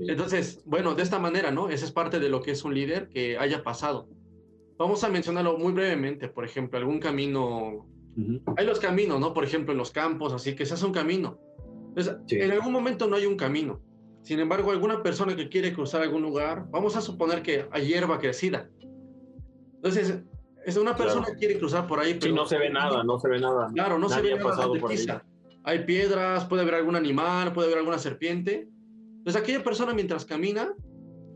[0.00, 1.68] Entonces, bueno, de esta manera, ¿no?
[1.68, 4.08] Esa es parte de lo que es un líder que haya pasado.
[4.76, 6.28] Vamos a mencionarlo muy brevemente.
[6.28, 7.86] Por ejemplo, algún camino
[8.56, 9.32] hay los caminos, ¿no?
[9.32, 11.38] Por ejemplo, en los campos, así que se hace un camino.
[11.88, 13.80] Entonces, en algún momento no hay un camino.
[14.22, 18.18] Sin embargo, alguna persona que quiere cruzar algún lugar, vamos a suponer que hay hierba
[18.18, 18.68] crecida.
[19.76, 20.20] Entonces,
[20.66, 22.32] es una persona que quiere cruzar por ahí, pero...
[22.32, 23.68] Sí, no se ve nada, no se ve nada.
[23.72, 25.24] Claro, no se ve nada.
[25.64, 28.68] Hay piedras, puede haber algún animal, puede haber alguna serpiente.
[29.18, 30.74] Entonces, aquella persona mientras camina,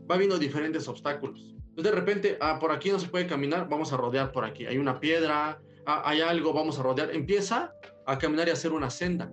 [0.09, 1.53] va viendo diferentes obstáculos.
[1.69, 4.65] Entonces, de repente, ah, por aquí no se puede caminar, vamos a rodear por aquí.
[4.65, 7.73] Hay una piedra, Ah, hay algo, vamos a rodear, empieza
[8.05, 9.31] a caminar y a hacer una senda,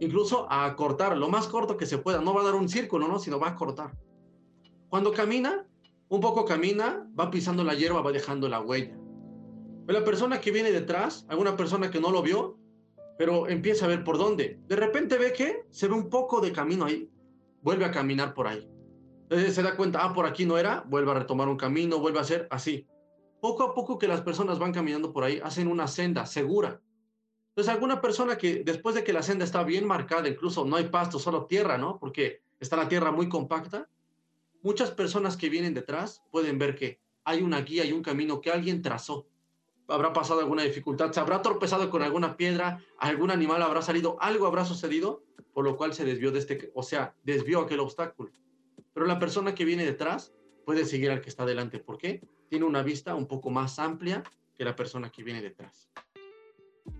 [0.00, 3.08] incluso a cortar lo más corto que se pueda, no va a dar un círculo,
[3.08, 3.18] ¿no?
[3.18, 3.92] sino va a cortar.
[4.88, 5.66] Cuando camina,
[6.08, 8.96] un poco camina, va pisando la hierba, va dejando la huella.
[9.86, 12.58] Pero la persona que viene detrás, alguna persona que no lo vio,
[13.18, 14.60] pero empieza a ver por dónde.
[14.66, 17.10] De repente ve que se ve un poco de camino ahí,
[17.62, 18.68] vuelve a caminar por ahí.
[19.30, 22.22] Se da cuenta, ah, por aquí no era, vuelve a retomar un camino, vuelve a
[22.22, 22.86] hacer así
[23.42, 26.80] poco a poco que las personas van caminando por ahí, hacen una senda segura.
[27.48, 30.84] Entonces, alguna persona que después de que la senda está bien marcada, incluso no hay
[30.84, 31.98] pasto, solo tierra, ¿no?
[31.98, 33.88] Porque está la tierra muy compacta,
[34.62, 38.52] muchas personas que vienen detrás pueden ver que hay una guía y un camino que
[38.52, 39.26] alguien trazó.
[39.88, 44.46] Habrá pasado alguna dificultad, se habrá tropezado con alguna piedra, algún animal habrá salido, algo
[44.46, 48.30] habrá sucedido, por lo cual se desvió de este, o sea, desvió aquel obstáculo.
[48.94, 50.32] Pero la persona que viene detrás
[50.64, 51.78] puede seguir al que está delante.
[51.78, 52.20] ¿Por qué?
[52.52, 54.22] tiene una vista un poco más amplia
[54.54, 55.88] que la persona que viene detrás.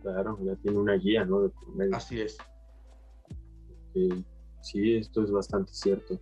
[0.01, 1.53] Claro, ya tiene una guía, ¿no?
[1.92, 2.38] Así es.
[4.62, 6.18] Sí, esto es bastante cierto.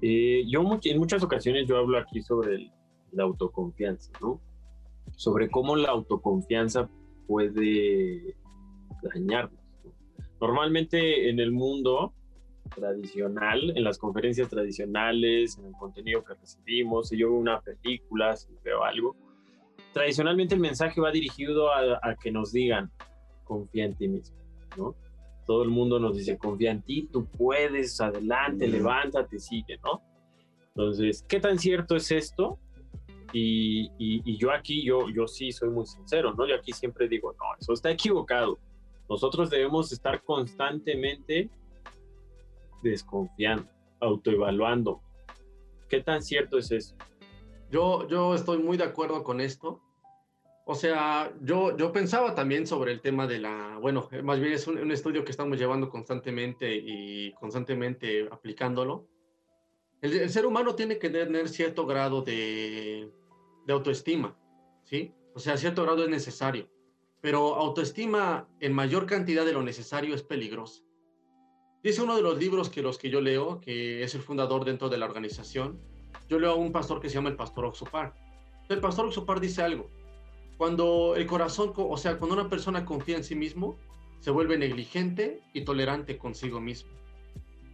[0.00, 2.70] Eh, yo en muchas ocasiones yo hablo aquí sobre
[3.10, 4.40] la autoconfianza, ¿no?
[5.16, 6.88] Sobre cómo la autoconfianza
[7.26, 8.36] puede
[9.02, 9.60] dañarnos.
[10.40, 12.14] Normalmente en el mundo
[12.74, 18.36] tradicional, en las conferencias tradicionales, en el contenido que recibimos, si yo veo una película,
[18.36, 19.16] si veo algo,
[19.92, 22.90] tradicionalmente el mensaje va dirigido a, que nos digan,
[23.44, 24.36] confía en ti mismo,
[24.76, 24.94] ¿no?
[25.46, 30.00] Todo el mundo nos dice, confía en ti, tú puedes, adelante, levántate, sigue, ¿no?
[30.68, 32.58] Entonces, ¿qué tan cierto es esto?
[33.32, 36.46] Y, yo aquí, yo, yo sí soy muy sincero, ¿no?
[36.46, 38.58] Yo aquí siempre digo, no, eso está equivocado.
[39.08, 41.50] Nosotros debemos estar constantemente
[42.82, 43.68] desconfiando,
[44.00, 45.00] autoevaluando.
[45.88, 46.94] ¿Qué tan cierto es eso?
[47.70, 49.80] Yo, yo estoy muy de acuerdo con esto.
[50.64, 54.68] O sea, yo, yo pensaba también sobre el tema de la, bueno, más bien es
[54.68, 59.08] un, estudio que estamos llevando constantemente y constantemente aplicándolo.
[60.00, 63.10] El, ser humano tiene que tener cierto grado de,
[63.72, 64.36] autoestima,
[64.84, 65.14] ¿sí?
[65.34, 66.68] O sea, cierto grado es necesario,
[67.20, 70.82] pero autoestima en mayor cantidad de lo necesario es peligrosa.
[71.82, 74.88] Dice uno de los libros que los que yo leo, que es el fundador dentro
[74.88, 75.80] de la organización,
[76.28, 78.14] yo leo a un pastor que se llama el pastor Oxupar.
[78.68, 79.88] El pastor Oxupar dice algo.
[80.58, 83.78] Cuando el corazón, o sea, cuando una persona confía en sí mismo,
[84.20, 86.90] se vuelve negligente y tolerante consigo mismo.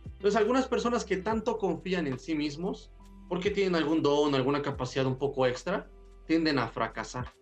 [0.04, 2.90] Entonces, algunas personas que tanto confían en sí mismos,
[3.28, 5.88] porque tienen algún don, alguna capacidad un poco extra,
[6.26, 7.32] tienden a fracasar.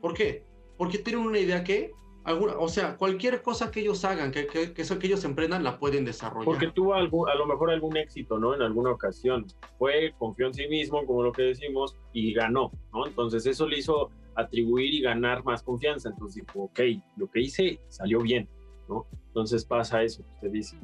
[0.00, 0.46] ¿Por qué?
[0.76, 1.92] Porque tienen una idea que
[2.24, 5.62] alguna, o sea, cualquier cosa que ellos hagan, que, que, que, eso, que ellos emprendan,
[5.62, 6.44] la pueden desarrollar.
[6.44, 8.54] Porque tuvo algo, a lo mejor algún éxito, ¿no?
[8.54, 9.46] En alguna ocasión.
[9.78, 13.06] Fue, confió en sí mismo, como lo que decimos, y ganó, ¿no?
[13.06, 16.08] Entonces eso le hizo atribuir y ganar más confianza.
[16.08, 16.80] Entonces dijo, ok,
[17.16, 18.48] lo que hice salió bien,
[18.88, 19.06] ¿no?
[19.28, 20.78] Entonces pasa eso usted dice.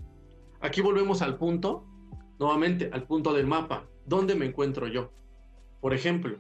[0.61, 1.85] Aquí volvemos al punto,
[2.39, 3.87] nuevamente, al punto del mapa.
[4.11, 5.13] ¿Dónde me encuentro yo?
[5.81, 6.37] Por ejemplo,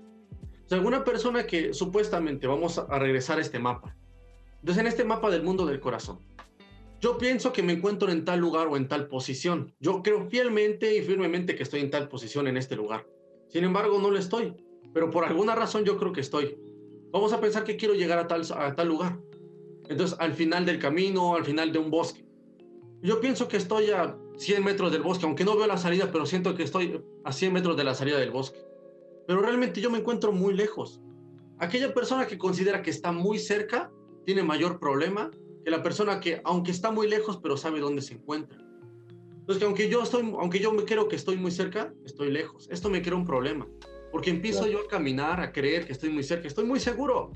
[0.66, 3.96] si alguna persona que supuestamente, vamos a regresar a este mapa,
[4.58, 6.18] entonces, en este mapa del mundo del corazón,
[7.00, 9.72] yo pienso que me encuentro en tal lugar o en tal posición.
[9.78, 13.06] Yo creo fielmente y firmemente que estoy en tal posición en este lugar.
[13.46, 14.52] Sin embargo, no lo estoy,
[14.92, 16.58] pero por alguna razón yo creo que estoy.
[17.12, 19.16] Vamos a pensar que quiero llegar a tal, a tal lugar.
[19.88, 22.24] Entonces, al final del camino, al final de un bosque.
[23.00, 26.26] Yo pienso que estoy a 100 metros del bosque, aunque no veo la salida, pero
[26.26, 28.58] siento que estoy a 100 metros de la salida del bosque.
[29.26, 31.00] Pero realmente yo me encuentro muy lejos.
[31.58, 33.90] Aquella persona que considera que está muy cerca,
[34.24, 35.30] tiene mayor problema
[35.64, 38.58] que la persona que, aunque está muy lejos, pero sabe dónde se encuentra.
[39.40, 42.68] Entonces, que aunque yo, estoy, aunque yo me creo que estoy muy cerca, estoy lejos.
[42.70, 43.66] Esto me crea un problema,
[44.12, 47.32] porque empiezo yo a caminar, a creer que estoy muy cerca, estoy muy seguro.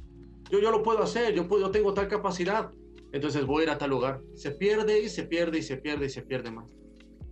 [0.50, 2.70] Yo, yo lo puedo hacer, yo, puedo, yo tengo tal capacidad.
[3.12, 4.22] Entonces voy a ir a tal lugar.
[4.34, 6.76] Se pierde y se pierde y se pierde y se pierde más.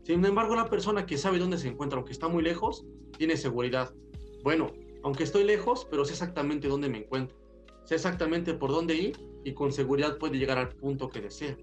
[0.02, 2.84] Sin embargo, la persona que sabe dónde se encuentra, aunque está muy lejos,
[3.16, 3.94] tiene seguridad.
[4.42, 4.72] Bueno,
[5.04, 7.36] aunque estoy lejos, pero sé exactamente dónde me encuentro.
[7.84, 11.56] Sé exactamente por dónde ir y con seguridad puede llegar al punto que desea.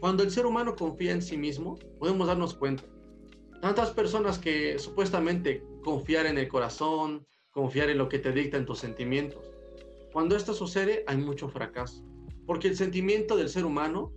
[0.00, 2.84] Cuando el ser humano confía en sí mismo, podemos darnos cuenta.
[3.60, 8.78] Tantas personas que supuestamente confiar en el corazón, confiar en lo que te dictan tus
[8.78, 9.44] sentimientos.
[10.12, 12.04] Cuando esto sucede, hay mucho fracaso.
[12.46, 14.12] Porque el sentimiento del ser humano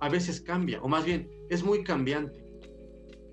[0.00, 2.47] a veces cambia, o más bien, es muy cambiante.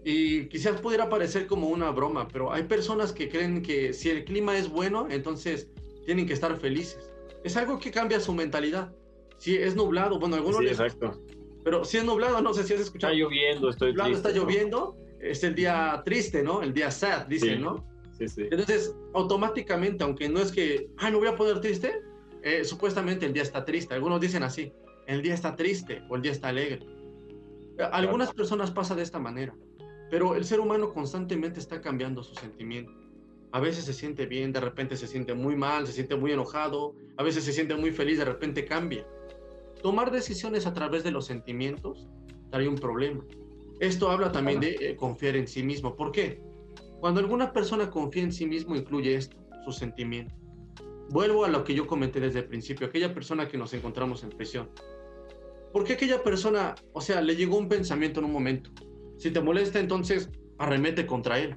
[0.05, 4.23] Y quizás pudiera parecer como una broma, pero hay personas que creen que si el
[4.23, 5.67] clima es bueno, entonces
[6.05, 7.11] tienen que estar felices
[7.45, 8.91] es algo que cambia su mentalidad.
[9.37, 11.21] Si es nublado, bueno, algunos sí, exacto.
[11.63, 13.13] Pero si es nublado, no sé si has escuchado.
[13.13, 16.63] Está lloviendo, estoy nublado, Está lloviendo, es el día triste, ¿no?
[16.63, 17.85] El día sad, dicen, ¿no?
[18.17, 18.41] Sí, sí.
[18.49, 22.01] Entonces, automáticamente, aunque no es que, ay, me voy a poner triste,
[22.41, 23.93] eh, supuestamente el día está triste.
[23.93, 24.73] Algunos dicen así,
[25.05, 26.79] el día está triste o el día está alegre.
[27.91, 29.55] Algunas personas pasa de esta manera,
[30.09, 32.93] pero el ser humano constantemente está cambiando su sentimiento.
[33.51, 36.93] A veces se siente bien, de repente se siente muy mal, se siente muy enojado,
[37.17, 39.07] a veces se siente muy feliz, de repente cambia.
[39.81, 42.07] Tomar decisiones a través de los sentimientos
[42.51, 43.23] trae un problema.
[43.79, 45.95] Esto habla también de eh, confiar en sí mismo.
[45.95, 46.41] ¿Por qué?
[46.99, 50.37] Cuando alguna persona confía en sí mismo incluye esto, sus sentimientos.
[51.09, 54.29] Vuelvo a lo que yo comenté desde el principio, aquella persona que nos encontramos en
[54.29, 54.69] prisión.
[55.71, 58.71] ¿Por qué aquella persona, o sea, le llegó un pensamiento en un momento?
[59.17, 61.55] Si te molesta, entonces arremete contra él.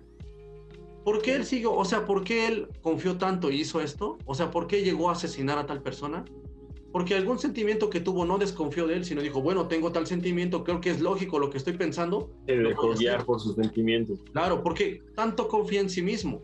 [1.04, 1.72] ¿Por qué él siguió?
[1.72, 4.18] O sea, ¿por qué él confió tanto y hizo esto?
[4.26, 6.24] O sea, ¿por qué llegó a asesinar a tal persona?
[6.92, 10.64] Porque algún sentimiento que tuvo no desconfió de él, sino dijo, bueno, tengo tal sentimiento,
[10.64, 12.30] creo que es lógico lo que estoy pensando.
[12.46, 14.18] Se dejó guiar por sus sentimientos.
[14.32, 16.40] Claro, porque tanto confía en sí mismo.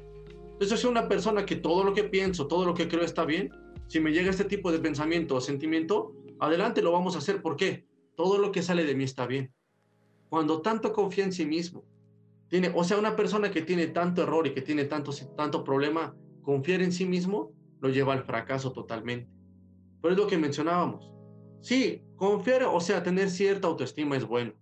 [0.53, 3.51] Entonces, soy una persona que todo lo que pienso, todo lo que creo está bien.
[3.87, 7.43] Si me llega este tipo de pensamiento o sentimiento, adelante lo vamos a hacer.
[7.43, 7.87] ¿Por qué?
[8.17, 9.53] Todo lo que sale de mí está bien.
[10.29, 11.85] Cuando tanto confía en sí mismo,
[12.75, 16.83] o sea, una persona que tiene tanto error y que tiene tanto, tanto problema, confiar
[16.83, 19.31] en sí mismo lo lleva al fracaso totalmente.
[20.01, 21.11] Pero es lo que mencionábamos.
[21.61, 24.53] Sí, confiar, o sea, tener cierta autoestima es bueno.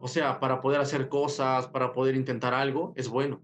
[0.00, 3.40] O sea, para poder hacer cosas, para poder intentar algo, es bueno.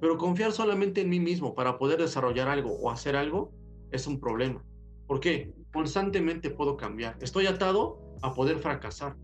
[0.00, 3.52] Pero confiar solamente en mí mismo para poder desarrollar algo o hacer algo
[3.90, 4.64] es un problema.
[5.06, 5.52] ¿Por qué?
[5.72, 7.16] Constantemente puedo cambiar.
[7.20, 9.16] Estoy atado a poder fracasar.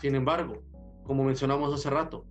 [0.00, 0.62] Sin embargo,
[1.10, 2.24] como mencionamos hace rato,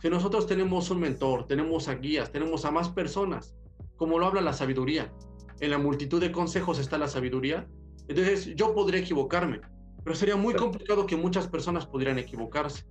[0.00, 3.54] si nosotros tenemos un mentor, tenemos a guías, tenemos a más personas
[3.96, 5.12] como lo habla la sabiduría.
[5.60, 7.68] En la multitud de consejos está la sabiduría.
[8.08, 9.60] Entonces, yo podría equivocarme,
[10.02, 12.86] pero sería muy complicado que muchas personas pudieran equivocarse.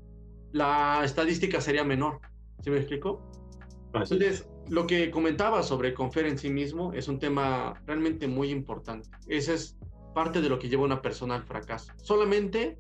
[0.51, 2.19] La estadística sería menor.
[2.63, 3.27] ¿Sí me explico?
[3.95, 9.10] Entonces, lo que comentaba sobre confiar en sí mismo es un tema realmente muy importante.
[9.25, 9.75] Esa es
[10.13, 11.91] parte de lo que lleva a una persona al fracaso.
[11.97, 12.77] Solamente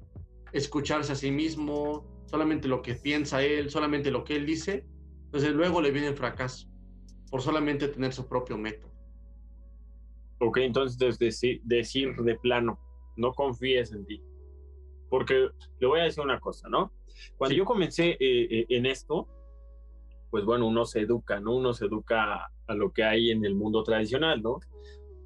[0.53, 4.85] escucharse a sí mismo, solamente lo que piensa él, solamente lo que él dice,
[5.25, 6.67] entonces luego le viene el fracaso
[7.29, 8.91] por solamente tener su propio método.
[10.39, 12.79] Ok, entonces decir, decir de plano,
[13.17, 14.23] no confíes en ti.
[15.09, 16.93] Porque le voy a decir una cosa, ¿no?
[17.37, 19.27] Cuando yo comencé eh, eh, en esto,
[20.29, 21.55] pues bueno, uno se educa, ¿no?
[21.55, 24.59] Uno se educa a lo que hay en el mundo tradicional, ¿no?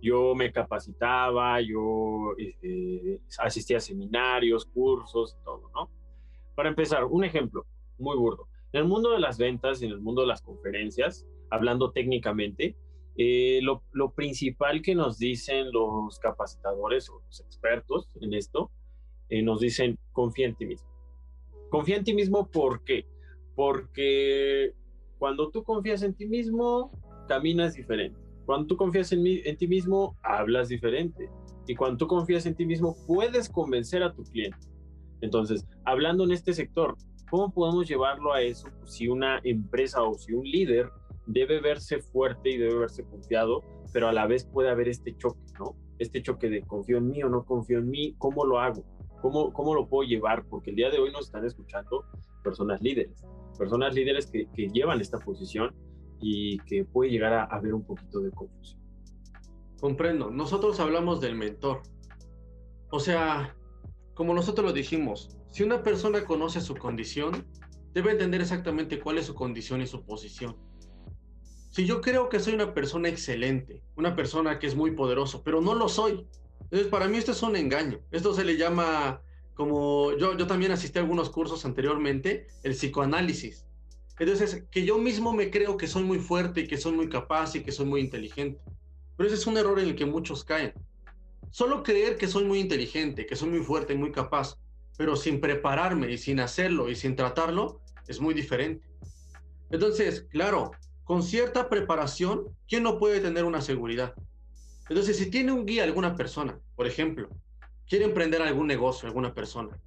[0.01, 6.04] Yo me capacitaba, yo este, asistía a seminarios, cursos, todo, ¿no?
[6.55, 7.65] Para empezar, un ejemplo
[7.97, 8.47] muy burdo.
[8.71, 12.75] En el mundo de las ventas, en el mundo de las conferencias, hablando técnicamente,
[13.17, 18.71] eh, lo, lo, principal que nos dicen los capacitadores o los expertos en esto,
[19.29, 20.89] eh, nos dicen, confía en ti mismo.
[21.69, 23.05] Confía en ti mismo, ¿por qué?
[23.55, 24.73] Porque
[25.17, 26.91] cuando tú confías en ti mismo,
[27.27, 28.19] caminas diferente.
[28.45, 31.29] Cuando tú confías en, en ti mismo, hablas diferente.
[31.67, 34.67] Y cuando tú confías en ti mismo, puedes convencer a tu cliente.
[35.21, 36.95] Entonces, hablando en este sector,
[37.29, 40.89] ¿cómo podemos llevarlo a eso si una empresa o si un líder
[41.27, 43.61] debe verse fuerte y debe verse confiado,
[43.93, 45.75] pero a la vez puede haber este choque, ¿no?
[45.97, 48.83] Este choque de confío en mí o no confío en mí, ¿cómo lo hago?
[49.21, 50.45] ¿Cómo, cómo lo puedo llevar?
[50.45, 52.05] Porque el día de hoy nos están escuchando
[52.43, 53.25] personas líderes,
[53.57, 55.73] personas líderes que, que llevan esta posición
[56.19, 58.81] y que puede llegar a haber un poquito de confusión.
[59.79, 60.29] Comprendo.
[60.29, 61.81] Nosotros hablamos del mentor.
[62.91, 63.55] O sea,
[64.13, 67.47] como nosotros lo dijimos, si una persona conoce su condición,
[67.93, 70.57] debe entender exactamente cuál es su condición y su posición.
[71.69, 75.61] Si yo creo que soy una persona excelente, una persona que es muy poderoso, pero
[75.61, 76.27] no lo soy,
[76.63, 78.01] entonces para mí esto es un engaño.
[78.11, 79.21] Esto se le llama,
[79.53, 83.65] como yo, yo también asistí a algunos cursos anteriormente, el psicoanálisis.
[84.19, 87.55] Entonces, que yo mismo me creo que soy muy fuerte y que soy muy capaz
[87.55, 88.59] y que soy muy inteligente.
[89.15, 90.73] Pero ese es un error en el que muchos caen.
[91.49, 94.57] Solo creer que soy muy inteligente, que soy muy fuerte y muy capaz,
[94.97, 98.85] pero sin prepararme y sin hacerlo y sin tratarlo, es muy diferente.
[99.69, 100.71] Entonces, claro,
[101.03, 104.13] con cierta preparación, ¿quién no puede tener una seguridad?
[104.89, 107.29] Entonces, si tiene un guía alguna persona, por ejemplo,
[107.87, 109.77] quiere emprender algún negocio alguna persona,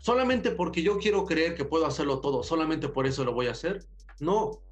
[0.00, 3.52] solamente porque yo quiero creer que puedo hacerlo todo, solamente por eso lo voy a
[3.52, 3.84] hacer,
[4.20, 4.62] no.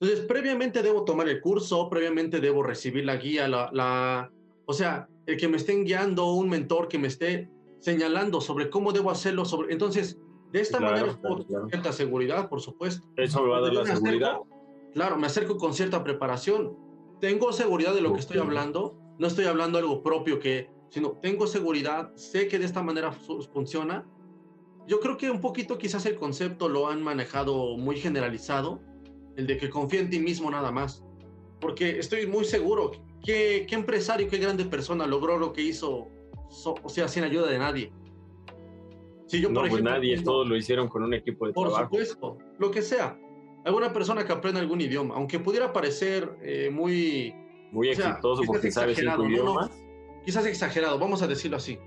[0.00, 4.30] Entonces, previamente debo tomar el curso, previamente debo recibir la guía, la,
[4.64, 8.92] o sea, el que me estén guiando, un mentor que me esté señalando sobre cómo
[8.92, 9.44] debo hacerlo.
[9.44, 9.72] Sobre...
[9.72, 10.18] Entonces,
[10.52, 13.06] de esta manera puedo cierta seguridad, por supuesto.
[13.16, 14.38] Eso me va a dar la seguridad.
[14.92, 16.76] claro, me acerco con cierta preparación.
[17.20, 18.98] Tengo seguridad de lo que estoy hablando.
[19.18, 24.06] No estoy hablando algo propio que, sino tengo seguridad, sé que de esta manera funciona.
[24.86, 28.80] Yo creo que un poquito quizás el concepto lo han manejado muy generalizado,
[29.36, 31.04] el de que confía en ti mismo nada más.
[31.60, 32.92] Porque estoy muy seguro
[33.24, 36.08] ¿Qué, qué empresario, qué grande persona logró lo que hizo,
[36.82, 37.92] o sea, sin ayuda de nadie?
[39.26, 41.88] Si yo, no, por pues nadie, todos lo hicieron con un equipo de trabajo.
[41.88, 43.18] Por supuesto, lo que sea.
[43.64, 47.34] Alguna persona que aprenda algún idioma, aunque pudiera parecer eh, muy...
[47.70, 49.70] Muy exitoso porque sabe cinco idiomas.
[50.24, 51.78] quizás exagerado, vamos a decirlo así.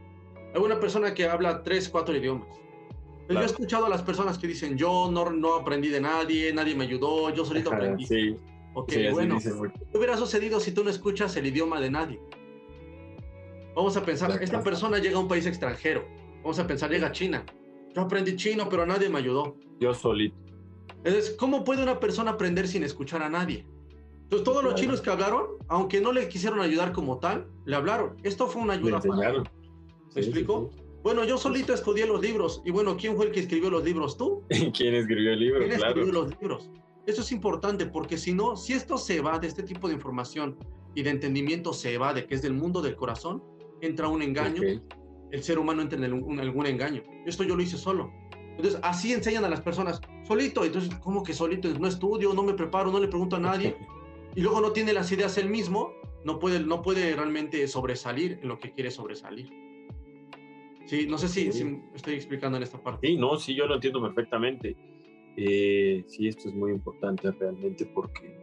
[0.54, 2.48] Alguna persona que habla tres, cuatro idiomas.
[3.28, 6.76] Yo he escuchado a las personas que dicen, yo no, no aprendí de nadie, nadie
[6.76, 8.06] me ayudó, yo solito aprendí.
[8.06, 8.38] Sí.
[8.76, 12.20] Ok, bueno, ¿qué hubiera sucedido si tú no escuchas el idioma de nadie?
[13.76, 16.06] Vamos a pensar, esta persona llega a un país extranjero.
[16.38, 17.46] Vamos a pensar, llega a China.
[17.96, 19.56] Yo aprendí chino, pero nadie me ayudó.
[19.80, 20.36] Yo solito.
[21.04, 23.66] Entonces, ¿cómo puede una persona aprender sin escuchar a nadie?
[24.24, 28.16] Entonces, todos los chinos que hablaron, aunque no le quisieron ayudar como tal, le hablaron.
[28.24, 29.34] Esto fue una ayuda para.
[29.34, 30.72] ¿Me explico?
[31.04, 32.62] Bueno, yo solito estudié los libros.
[32.66, 34.18] Y bueno, ¿quién fue el que escribió los libros?
[34.18, 34.44] ¿Tú?
[34.50, 35.60] ¿Quién escribió el libro?
[35.60, 36.70] ¿Quién escribió los libros?
[37.06, 40.58] Eso es importante porque si no, si esto se va de este tipo de información
[40.96, 43.44] y de entendimiento se va de que es del mundo del corazón,
[43.86, 44.62] entra un engaño,
[45.32, 47.04] el ser humano entra en algún engaño.
[47.26, 48.12] Esto yo lo hice solo.
[48.56, 50.64] Entonces, así enseñan a las personas, solito.
[50.64, 51.68] Entonces, ¿cómo que solito?
[51.80, 53.76] No estudio, no me preparo, no le pregunto a nadie.
[54.36, 55.94] Y luego no tiene las ideas él mismo,
[56.26, 59.48] no puede, no puede realmente sobresalir en lo que quiere sobresalir.
[60.86, 63.08] Sí, no sé si, si estoy explicando en esta parte.
[63.08, 64.76] Sí, no, sí, yo lo entiendo perfectamente.
[65.38, 68.43] Eh, sí, esto es muy importante realmente porque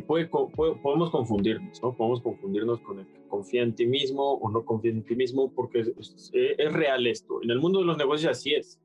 [0.00, 1.94] podemos confundirnos, ¿no?
[1.94, 5.52] Podemos confundirnos con el que confía en ti mismo o no confía en ti mismo
[5.52, 7.42] porque es, es, real esto.
[7.42, 8.80] En el mundo de los negocios así es.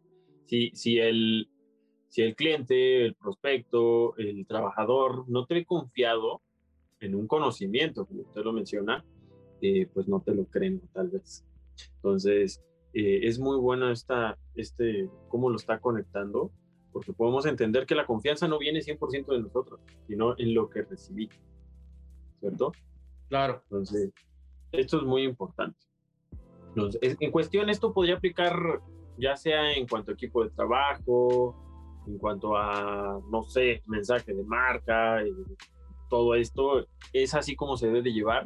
[0.46, 1.50] Si, si, el,
[2.10, 6.42] si el cliente, el prospecto, el trabajador no te ve confiado,
[7.00, 9.06] en un conocimiento, como usted lo menciona,
[9.62, 11.46] eh, pues no te lo creen tal vez.
[11.96, 16.52] Entonces, eh, es muy bueno esta, este, cómo lo está conectando,
[16.98, 20.82] porque podemos entender que la confianza no viene 100% de nosotros, sino en lo que
[20.82, 21.30] recibí,
[22.40, 22.72] ¿cierto?
[23.30, 23.62] Claro.
[23.66, 24.12] Entonces,
[24.72, 25.78] esto es muy importante.
[26.70, 28.82] Entonces, en cuestión, esto podría aplicar
[29.20, 31.56] ya sea en cuanto a equipo de trabajo,
[32.08, 35.32] en cuanto a, no sé, mensaje de marca, y
[36.10, 38.46] todo esto, es así como se debe llevar.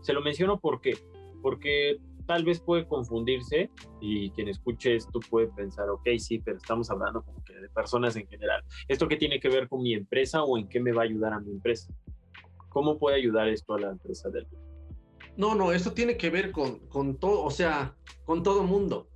[0.00, 0.98] Se lo menciono porque,
[1.40, 3.70] porque tal vez puede confundirse
[4.00, 8.16] y quien escuche esto puede pensar, ok, sí, pero estamos hablando como que de personas
[8.16, 8.62] en general.
[8.88, 11.32] ¿Esto qué tiene que ver con mi empresa o en qué me va a ayudar
[11.32, 11.92] a mi empresa?
[12.68, 14.46] ¿Cómo puede ayudar esto a la empresa del
[15.36, 19.08] No, no, esto tiene que ver con, con todo, o sea, con todo mundo.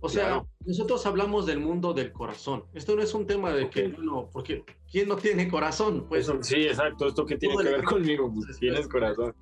[0.00, 2.64] O sea, nosotros hablamos del mundo del corazón.
[2.72, 6.06] Esto no es un tema de que, no, porque ¿quién no tiene corazón?
[6.08, 7.08] Pues, sí, exacto.
[7.08, 8.32] ¿Esto qué tiene que ver conmigo?
[8.60, 9.34] Tienes corazón.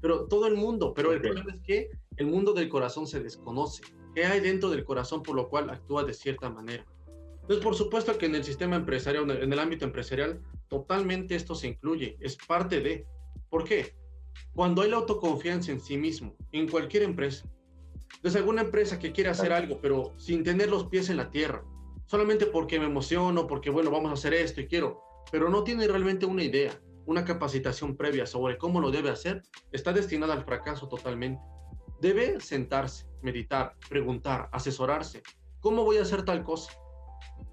[0.00, 3.82] Pero todo el mundo, pero el problema es que el mundo del corazón se desconoce.
[4.14, 6.86] ¿Qué hay dentro del corazón por lo cual actúa de cierta manera?
[7.42, 11.68] Entonces, por supuesto que en el sistema empresarial, en el ámbito empresarial, totalmente esto se
[11.68, 13.06] incluye, es parte de.
[13.50, 13.94] ¿Por qué?
[14.54, 17.48] Cuando hay la autoconfianza en sí mismo, en cualquier empresa,
[18.16, 21.64] entonces, alguna empresa que quiere hacer algo, pero sin tener los pies en la tierra,
[22.06, 25.00] solamente porque me emociono, porque, bueno, vamos a hacer esto y quiero,
[25.30, 26.72] pero no tiene realmente una idea,
[27.04, 31.40] una capacitación previa sobre cómo lo debe hacer, está destinada al fracaso totalmente.
[32.00, 35.22] Debe sentarse, meditar, preguntar, asesorarse.
[35.60, 36.72] ¿Cómo voy a hacer tal cosa?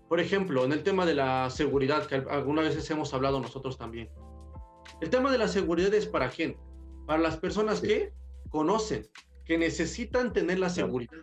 [0.09, 4.09] Por ejemplo, en el tema de la seguridad, que algunas veces hemos hablado nosotros también.
[5.01, 6.57] El tema de la seguridad es para quién?
[7.07, 8.13] Para las personas que
[8.49, 9.07] conocen,
[9.45, 11.17] que necesitan tener la seguridad.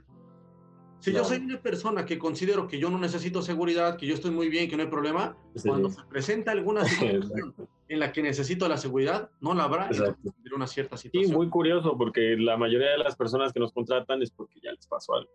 [0.99, 4.33] Si yo soy una persona que considero que yo no necesito seguridad, que yo estoy
[4.33, 7.55] muy bien, que no hay problema, cuando se presenta alguna situación
[7.91, 11.33] en la que necesito la seguridad, no la habrá en una cierta situación.
[11.33, 14.71] Sí, muy curioso, porque la mayoría de las personas que nos contratan es porque ya
[14.71, 15.31] les pasó algo.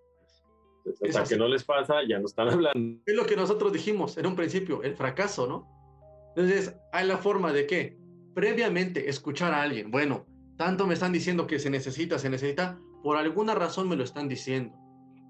[1.05, 3.01] Hasta que no les pasa, ya no están hablando.
[3.05, 5.67] Es lo que nosotros dijimos en un principio, el fracaso, ¿no?
[6.29, 7.97] Entonces, hay la forma de que
[8.33, 10.25] previamente escuchar a alguien, bueno,
[10.57, 14.29] tanto me están diciendo que se necesita, se necesita, por alguna razón me lo están
[14.29, 14.73] diciendo.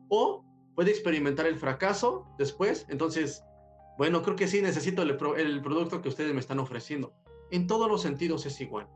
[0.10, 0.46] O
[0.76, 3.44] puede experimentar el fracaso después, entonces,
[3.98, 5.18] bueno, creo que sí necesito el,
[5.62, 7.14] producto que ustedes me están ofreciendo.
[7.52, 8.88] En todos los sentidos es igual.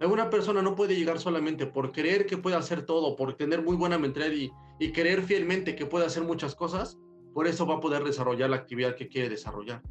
[0.00, 3.76] Alguna persona no puede llegar solamente por creer que puede hacer todo, por tener muy
[3.76, 6.98] buena mentalidad y, y creer fielmente que puede hacer muchas cosas,
[7.32, 9.82] por eso va a poder desarrollar la actividad que quiere desarrollar.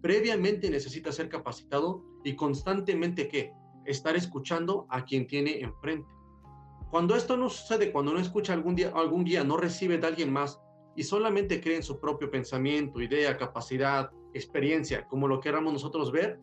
[0.00, 3.52] Previamente necesita ser capacitado y constantemente ¿qué?
[3.84, 6.08] estar escuchando a quien tiene enfrente.
[6.90, 10.32] Cuando esto no sucede, cuando no escucha algún, día, algún guía, no recibe de alguien
[10.32, 10.60] más
[11.00, 16.38] y solamente cree en su propio pensamiento, idea, capacidad, experiencia, como lo queramos nosotros ver,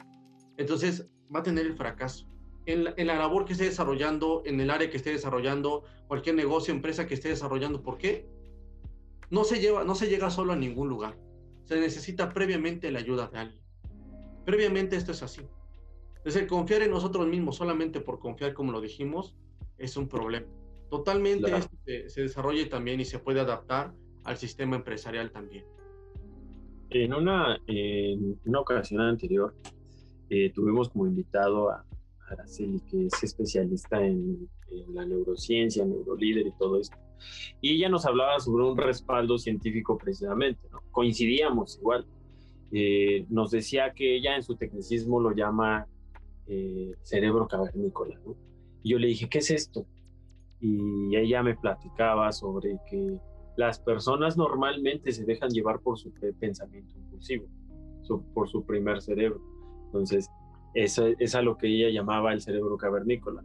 [0.58, 2.28] entonces va a tener el fracaso.
[2.66, 6.34] En la, en la, labor que esté desarrollando, en el área que esté desarrollando, cualquier
[6.34, 7.84] negocio, empresa que esté desarrollando.
[7.84, 8.26] ¿Por qué?
[9.30, 11.20] No se, lleva, no se llega solo a ningún lugar.
[11.66, 13.64] Se necesita previamente la ayuda de alguien.
[14.44, 15.42] Previamente esto es así.
[16.16, 19.36] Entonces, el confiar en nosotros mismos solamente por confiar, como lo dijimos,
[19.78, 20.48] es un problema.
[20.90, 21.52] Totalmente
[22.08, 23.94] se, desarrolla también y se puede adaptar
[24.28, 25.64] al sistema empresarial también.
[26.90, 29.56] En una, en una ocasión anterior,
[30.30, 31.86] eh, tuvimos como invitado a
[32.30, 34.50] Araceli, que es especialista en,
[34.90, 36.98] la neurociencia, neurolíder y todo esto.
[37.62, 40.82] Y ella nos hablaba sobre un respaldo científico precisamente, ¿no?
[40.92, 42.06] Coincidíamos igual.
[42.74, 45.88] Eh, nos decía que ella en su tecnicismo lo llama
[46.48, 48.20] eh, cerebro cavernícola.
[48.26, 48.36] ¿no?
[48.84, 49.86] Y yo le dije, ¿qué es esto?
[50.60, 53.22] Y ella me platicaba sobre que
[53.58, 57.48] las personas normalmente se dejan llevar por su pensamiento impulsivo,
[58.34, 59.42] por su primer cerebro.
[59.88, 60.30] Entonces,
[60.76, 63.44] eso es a lo que ella llamaba el cerebro cavernícola.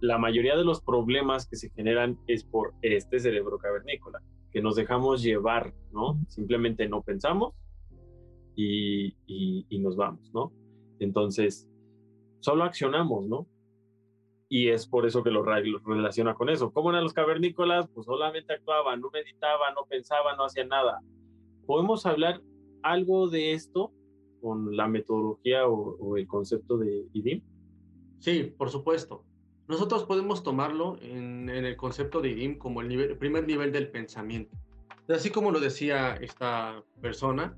[0.00, 4.74] La mayoría de los problemas que se generan es por este cerebro cavernícola, que nos
[4.74, 6.20] dejamos llevar, ¿no?
[6.28, 7.54] Simplemente no pensamos
[8.56, 10.52] y, y nos vamos, ¿no?
[10.98, 11.68] Entonces,
[12.40, 13.46] solo accionamos, ¿no?
[14.48, 16.72] Y es por eso que lo, relaciona con eso.
[16.72, 17.88] ¿Cómo eran los cavernícolas?
[17.88, 21.00] Pues solamente actuaban, no meditaban, no pensaban, no hacían nada.
[21.66, 22.42] ¿Podemos hablar
[22.82, 23.92] algo de esto
[24.42, 27.42] con la metodología o, el concepto de IDIM?
[28.18, 29.24] Sí, por supuesto.
[29.66, 34.56] Nosotros podemos tomarlo en, el concepto de IDIM como el primer nivel del pensamiento.
[35.08, 37.56] Así como lo decía esta persona,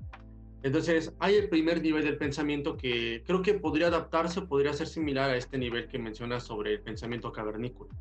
[0.63, 5.29] entonces, hay el primer nivel del pensamiento que creo que podría adaptarse, podría ser similar
[5.29, 7.93] a este nivel que mencionas sobre el pensamiento cavernícola.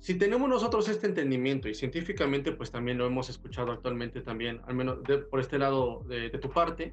[0.00, 4.74] Si tenemos nosotros este entendimiento y científicamente pues también lo hemos escuchado actualmente también, al
[4.74, 4.98] menos
[5.30, 6.92] por este lado de, tu parte,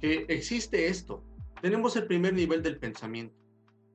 [0.00, 1.24] que existe esto,
[1.62, 3.34] tenemos el primer nivel del pensamiento.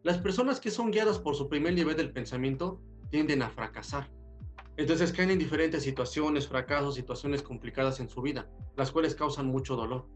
[0.02, 2.82] Las personas que son guiadas por su primer nivel del pensamiento
[3.12, 4.10] tienden a fracasar.
[4.82, 9.76] Entonces caen en diferentes situaciones, fracasos, situaciones complicadas en su vida, las cuales causan mucho
[9.76, 10.08] dolor.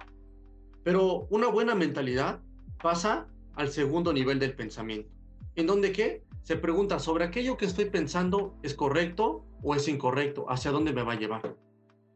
[0.82, 2.41] Pero una buena mentalidad
[2.82, 5.11] pasa al segundo nivel del pensamiento,
[5.55, 6.24] en donde qué?
[6.41, 11.03] Se pregunta sobre aquello que estoy pensando es correcto o es incorrecto, hacia dónde me
[11.03, 11.55] va a llevar.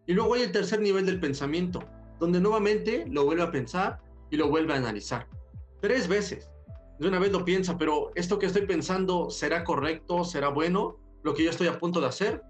[0.08, 1.84] Y luego hay el tercer nivel del pensamiento,
[2.20, 5.28] donde nuevamente lo vuelve a pensar y lo vuelve a analizar.
[5.82, 6.50] Tres veces.
[6.98, 11.34] De una vez lo piensa, pero esto que estoy pensando será correcto, será bueno, lo
[11.34, 12.42] que yo estoy a punto de hacer,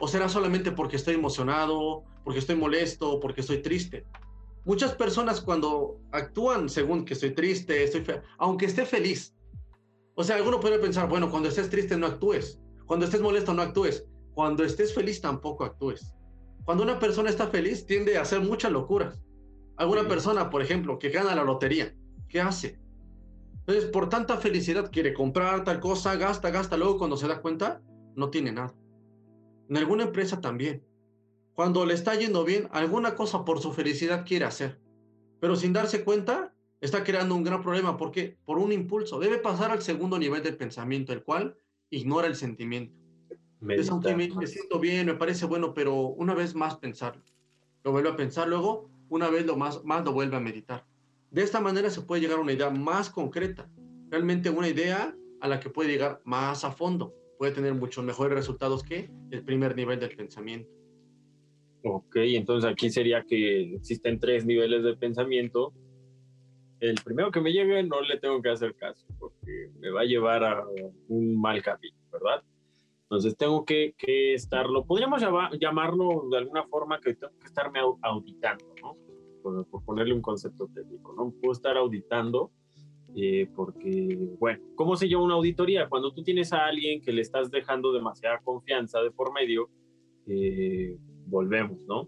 [0.00, 4.06] o será solamente porque estoy emocionado, porque estoy molesto, porque estoy triste.
[4.64, 8.04] Muchas personas cuando actúan según que estoy triste, estoy
[8.38, 9.34] aunque esté feliz.
[10.14, 13.62] O sea, alguno puede pensar, bueno, cuando estés triste no actúes, cuando estés molesto no
[13.62, 14.04] actúes,
[14.34, 16.14] cuando estés feliz tampoco actúes.
[16.64, 19.22] Cuando una persona está feliz tiende a hacer muchas locuras.
[19.76, 21.94] Alguna persona, por ejemplo, que gana la lotería,
[22.28, 22.78] ¿qué hace?
[23.60, 27.80] Entonces, por tanta felicidad quiere comprar tal cosa, gasta, gasta, luego cuando se da cuenta,
[28.16, 28.74] no tiene nada.
[29.68, 30.84] En alguna empresa también.
[31.54, 34.80] Cuando le está yendo bien, alguna cosa por su felicidad quiere hacer,
[35.40, 39.70] pero sin darse cuenta, está creando un gran problema porque por un impulso debe pasar
[39.70, 41.56] al segundo nivel del pensamiento, el cual
[41.90, 42.98] ignora el sentimiento.
[43.68, 47.22] Es me, siento bien, me parece bueno, pero una vez más pensarlo.
[47.84, 50.86] Lo vuelve a pensar luego una vez lo más, más lo vuelve a meditar.
[51.30, 53.68] De esta manera se puede llegar a una idea más concreta,
[54.08, 58.34] realmente una idea a la que puede llegar más a fondo, puede tener muchos mejores
[58.34, 60.70] resultados que el primer nivel del pensamiento.
[61.82, 65.72] Ok, entonces aquí sería que existen tres niveles de pensamiento.
[66.80, 70.04] El primero que me llegue no le tengo que hacer caso porque me va a
[70.04, 70.66] llevar a
[71.08, 72.44] un mal camino, ¿verdad?
[73.04, 75.22] Entonces tengo que, que estarlo, podríamos
[75.58, 78.98] llamarlo de alguna forma que tengo que estarme auditando, ¿no?
[79.42, 81.32] Por, ponerle un concepto técnico, ¿no?
[81.40, 82.50] Puedo estar auditando
[83.16, 85.88] eh, porque, bueno, ¿cómo se llama una auditoría?
[85.88, 89.68] Cuando tú tienes a alguien que le estás dejando demasiada confianza de por medio,
[90.26, 90.96] eh,
[91.26, 92.06] volvemos, ¿no?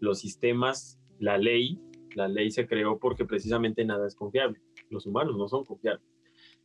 [0.00, 1.80] Los sistemas, la ley,
[2.14, 4.60] la ley se creó porque precisamente nada es confiable.
[4.90, 6.06] Los humanos no son confiables.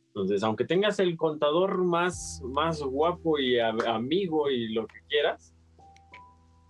[0.08, 5.54] Entonces, aunque tengas el contador más, más guapo y amigo y lo que quieras,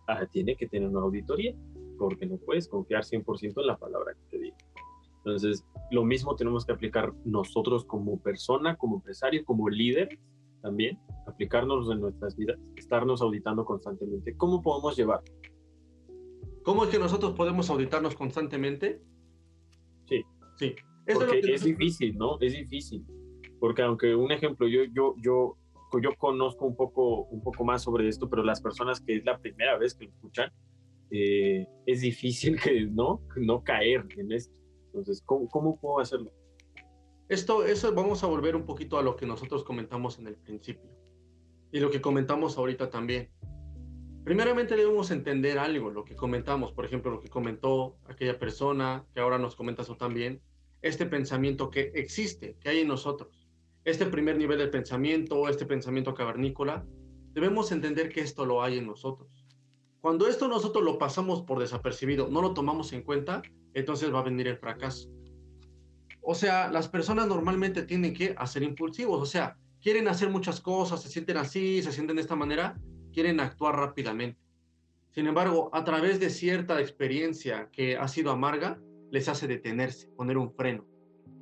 [0.06, 1.54] ah, tiene que tener una auditoría,
[1.98, 4.56] porque no puedes confiar 100% en la palabra que te diga.
[5.24, 10.18] Entonces, lo mismo tenemos que aplicar nosotros como persona, como empresario, como líder
[10.62, 14.36] también, aplicarnos en nuestras vidas, estarnos auditando constantemente.
[14.36, 15.22] ¿Cómo podemos llevar?
[16.62, 19.00] ¿Cómo es que nosotros podemos auditarnos constantemente?
[20.06, 20.22] Sí.
[20.56, 20.74] Sí.
[21.12, 22.38] Porque es difícil, ¿no?
[22.40, 23.04] Es difícil
[23.60, 25.56] porque aunque un ejemplo, yo, yo, yo,
[26.02, 29.38] yo conozco un poco, un poco más sobre esto, pero las personas que es la
[29.38, 30.50] primera vez que lo escuchan,
[31.10, 34.58] eh, es difícil que no, no caer en esto.
[34.92, 36.32] Entonces, ¿cómo, ¿cómo puedo hacerlo?
[37.28, 40.90] Esto, eso vamos a volver un poquito a lo que nosotros comentamos en el principio
[41.70, 43.30] y lo que comentamos ahorita también.
[44.24, 49.20] Primeramente debemos entender algo, lo que comentamos, por ejemplo, lo que comentó aquella persona, que
[49.20, 50.42] ahora nos comentas tú también,
[50.82, 53.50] este pensamiento que existe, que hay en nosotros
[53.84, 56.84] este primer nivel del pensamiento, este pensamiento cavernícola,
[57.32, 59.28] debemos entender que esto lo hay en nosotros.
[60.00, 63.42] Cuando esto nosotros lo pasamos por desapercibido, no lo tomamos en cuenta,
[63.74, 65.10] entonces va a venir el fracaso.
[66.22, 71.02] O sea, las personas normalmente tienen que hacer impulsivos, o sea, quieren hacer muchas cosas,
[71.02, 72.78] se sienten así, se sienten de esta manera,
[73.12, 74.38] quieren actuar rápidamente.
[75.10, 80.38] Sin embargo, a través de cierta experiencia que ha sido amarga, les hace detenerse, poner
[80.38, 80.86] un freno.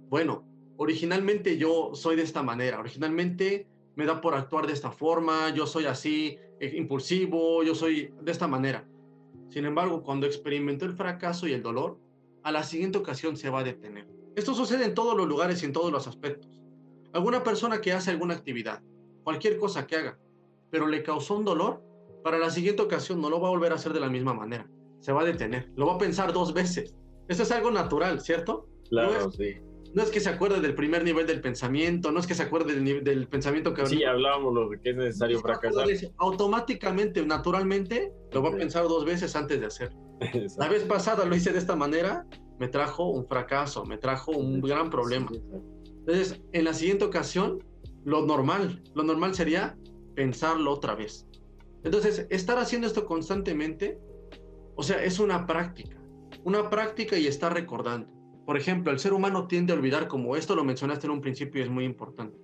[0.09, 5.53] Bueno, originalmente yo soy de esta manera, originalmente me da por actuar de esta forma,
[5.55, 8.89] yo soy así, eh, impulsivo, yo soy de esta manera.
[9.51, 11.99] Sin embargo, cuando experimentó el fracaso y el dolor,
[12.49, 14.09] a la siguiente ocasión se va a detener.
[14.35, 16.59] Esto sucede en todos los lugares y en todos los aspectos.
[17.13, 18.83] Alguna persona que hace alguna actividad,
[19.23, 20.19] cualquier cosa que haga,
[20.71, 21.83] pero le causó un dolor,
[22.25, 24.67] para la siguiente ocasión no lo va a volver a hacer de la misma manera.
[25.01, 26.95] Se va a detener, lo va a pensar dos veces.
[27.29, 28.67] Esto es algo natural, ¿cierto?
[28.89, 29.57] Claro, sí
[29.95, 32.75] no es que se acuerde del primer nivel del pensamiento, no es que se acuerde
[32.75, 33.87] del, del pensamiento que...
[33.87, 35.87] Sí, hablábamos de que es necesario fracasar.
[36.19, 39.67] Automáticamente, naturalmente, lo va a pensar dos veces antes de
[40.27, 40.47] hacer.
[40.59, 42.27] La vez pasada lo hice de esta manera,
[42.59, 45.31] me trajo un fracaso, me trajo un gran problema.
[46.01, 47.63] Entonces, en la siguiente ocasión,
[48.05, 49.77] lo normal, lo normal sería
[50.15, 51.27] pensarlo otra vez.
[51.85, 53.99] Entonces, estar haciendo esto constantemente,
[54.75, 56.01] o sea, es una práctica,
[56.45, 58.09] una práctica y estar recordando.
[58.45, 61.61] Por ejemplo, el ser humano tiende a olvidar, como esto lo mencionaste en un principio
[61.61, 62.39] y es muy importante.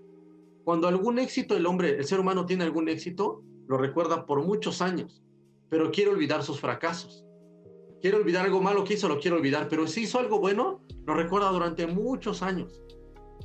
[0.63, 4.83] Cuando algún éxito el hombre, el ser humano tiene algún éxito, lo recuerda por muchos
[4.83, 5.23] años,
[5.69, 7.24] pero quiere olvidar sus fracasos.
[8.05, 11.15] Quiere olvidar algo malo que hizo, lo quiere olvidar, pero si hizo algo bueno, lo
[11.15, 12.83] recuerda durante muchos años.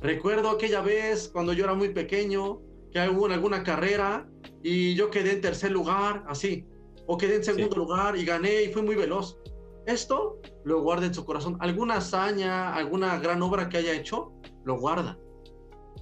[0.02, 2.60] Recuerdo aquella vez cuando yo era muy pequeño,
[2.92, 4.28] que hubo en alguna carrera
[4.62, 6.66] y yo quedé en tercer lugar, así,
[7.06, 9.38] o quedé en segundo lugar y gané y fui muy veloz.
[9.86, 11.56] Esto lo guarda en su corazón.
[11.60, 14.30] Alguna hazaña, alguna gran obra que haya hecho,
[14.66, 15.18] lo guarda.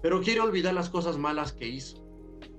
[0.02, 2.04] Pero quiere olvidar las cosas malas que hizo.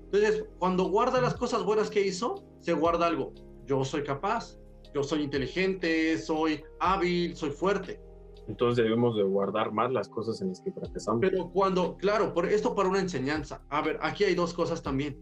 [0.06, 3.34] Entonces, cuando guarda las cosas buenas que hizo, se guarda algo.
[3.66, 4.59] Yo soy capaz,
[4.94, 8.00] yo soy inteligente, soy hábil, soy fuerte.
[8.48, 11.22] Entonces debemos de guardar más las cosas en las que fracasamos.
[11.22, 13.64] Pero cuando, claro, por esto para una enseñanza.
[13.70, 15.18] A ver, aquí hay dos cosas también.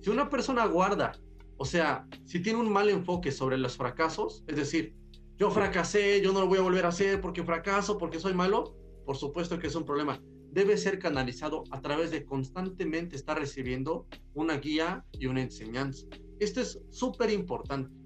[0.00, 1.12] Si una persona guarda,
[1.56, 4.94] o sea, si tiene un mal enfoque sobre los fracasos, es decir,
[5.36, 8.76] yo fracasé, yo no lo voy a volver a hacer porque fracaso, porque soy malo,
[9.04, 10.22] por supuesto que es un problema.
[10.52, 16.06] Debe ser canalizado a través de constantemente estar recibiendo una guía y una enseñanza.
[16.38, 17.97] Esto es súper importante.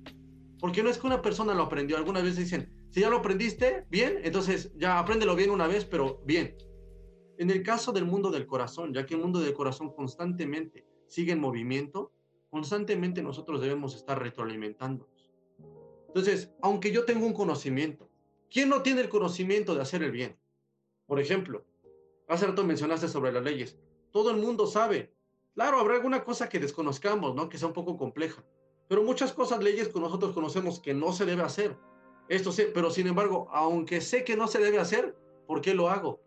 [0.62, 1.96] Porque no es que una persona lo aprendió.
[1.96, 6.22] Algunas veces dicen, si ya lo aprendiste, bien, entonces ya apréndelo bien una vez, pero
[6.24, 6.56] bien.
[7.36, 11.32] En el caso del mundo del corazón, ya que el mundo del corazón constantemente sigue
[11.32, 12.12] en movimiento,
[12.48, 15.32] constantemente nosotros debemos estar retroalimentándonos.
[16.06, 18.08] Entonces, aunque yo tengo un conocimiento,
[18.48, 20.38] ¿quién no tiene el conocimiento de hacer el bien?
[21.06, 21.66] Por ejemplo,
[22.28, 23.80] hace rato mencionaste sobre las leyes.
[24.12, 25.12] Todo el mundo sabe.
[25.54, 27.48] Claro, habrá alguna cosa que desconozcamos, ¿no?
[27.48, 28.44] Que sea un poco compleja.
[28.92, 31.78] Pero muchas cosas, leyes que nosotros conocemos que no se debe hacer.
[32.28, 35.16] Esto sí, pero sin embargo, aunque sé que no se debe hacer,
[35.46, 36.20] ¿por qué lo hago?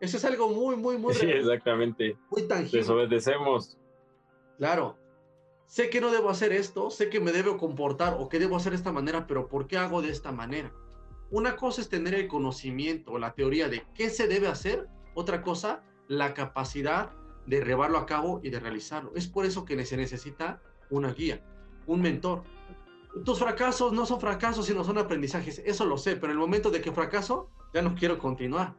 [0.00, 1.12] Eso es algo muy, muy, muy...
[1.12, 2.16] Sí, exactamente.
[2.30, 2.78] Muy tangible.
[2.78, 3.76] Desobedecemos.
[4.56, 4.96] Claro.
[5.66, 8.72] Sé que no debo hacer esto, sé que me debo comportar o que debo hacer
[8.72, 10.72] de esta manera, pero ¿por qué hago de esta manera?
[11.30, 15.84] Una cosa es tener el conocimiento la teoría de qué se debe hacer, otra cosa,
[16.06, 17.12] la capacidad
[17.44, 19.12] de llevarlo a cabo y de realizarlo.
[19.14, 21.44] Es por eso que se necesita una guía
[21.88, 22.44] un mentor.
[23.24, 25.60] Tus fracasos no son fracasos, sino son aprendizajes.
[25.64, 28.74] Eso lo sé, pero en el momento de que fracaso, ya no quiero continuar.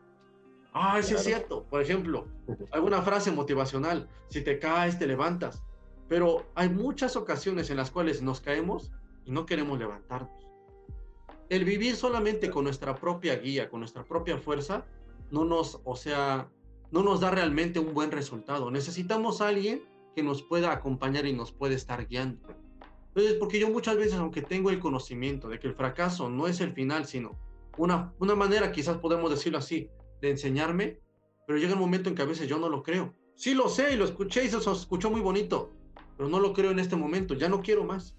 [0.73, 1.63] Ah, sí es cierto.
[1.63, 2.27] Por ejemplo,
[2.71, 4.07] alguna frase motivacional.
[4.29, 5.61] Si te caes, te levantas.
[6.07, 8.91] Pero hay muchas ocasiones en las cuales nos caemos
[9.25, 10.31] y no queremos levantarnos.
[11.49, 14.85] El vivir solamente con nuestra propia guía, con nuestra propia fuerza,
[15.31, 16.47] no nos, o sea,
[16.91, 18.69] no nos da realmente un buen resultado.
[18.69, 19.83] Necesitamos a alguien
[20.15, 22.39] que nos pueda acompañar y nos pueda estar guiando.
[23.19, 26.61] Entonces, porque yo muchas veces, aunque tengo el conocimiento de que el fracaso no es
[26.61, 27.37] el final, sino
[27.77, 29.89] una, una manera, quizás podemos decirlo así,
[30.21, 31.01] de enseñarme,
[31.45, 33.13] pero llega un momento en que a veces yo no lo creo.
[33.35, 35.73] Sí lo sé y lo escuché y se escuchó muy bonito,
[36.15, 38.15] pero no lo creo en este momento, ya no quiero más.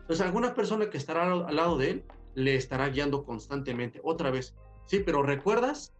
[0.00, 4.00] Entonces, alguna persona que estará al lado de él le estará guiando constantemente.
[4.04, 5.92] Otra vez, sí, pero ¿recuerdas?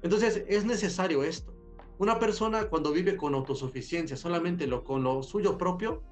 [0.00, 1.52] Entonces, es necesario esto.
[1.98, 6.02] Una persona cuando vive con autosuficiencia, solamente lo, con lo suyo propio,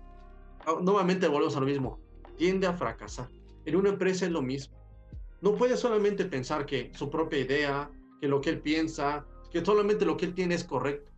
[0.83, 2.01] nuevamente volvemos a lo mismo,
[2.37, 3.29] tiende a fracasar.
[3.65, 4.77] En una empresa es lo mismo.
[5.41, 7.91] No puede solamente pensar que su propia idea,
[8.21, 11.11] que lo que él piensa, que solamente lo que él tiene es correcto.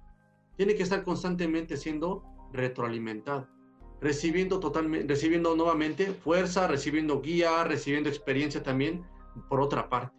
[0.57, 2.23] Tiene que estar constantemente siendo
[2.53, 3.49] retroalimentado,
[4.01, 9.05] recibiendo totalmente, recibiendo nuevamente fuerza, recibiendo guía, recibiendo experiencia también
[9.49, 10.17] por otra parte.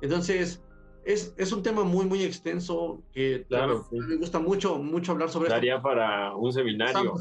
[0.00, 0.62] Entonces,
[1.04, 5.48] es, es un tema muy, muy extenso que claro, me gusta mucho, mucho hablar sobre
[5.48, 7.14] Daría para un seminario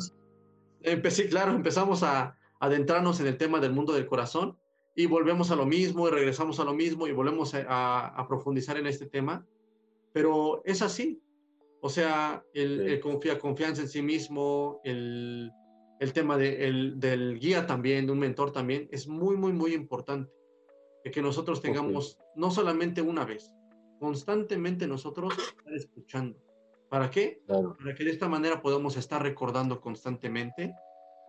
[0.83, 4.57] empecé, claro, empezamos a adentrarnos en el tema del mundo del corazón
[4.93, 8.87] y volvemos a lo mismo y regresamos a lo mismo y volvemos a, profundizar en
[8.87, 9.45] este tema.
[10.13, 11.21] Pero es así.
[11.81, 15.51] O sea, el, confía, confianza en sí mismo, el,
[15.99, 19.73] el tema de, el, del guía también, de un mentor también, es muy, muy, muy
[19.73, 20.31] importante.
[21.11, 23.51] Que nosotros tengamos no solamente una vez,
[23.99, 26.39] constantemente nosotros estar escuchando
[26.91, 27.41] ¿Para qué?
[27.47, 30.73] Para que de esta manera podamos estar recordando constantemente,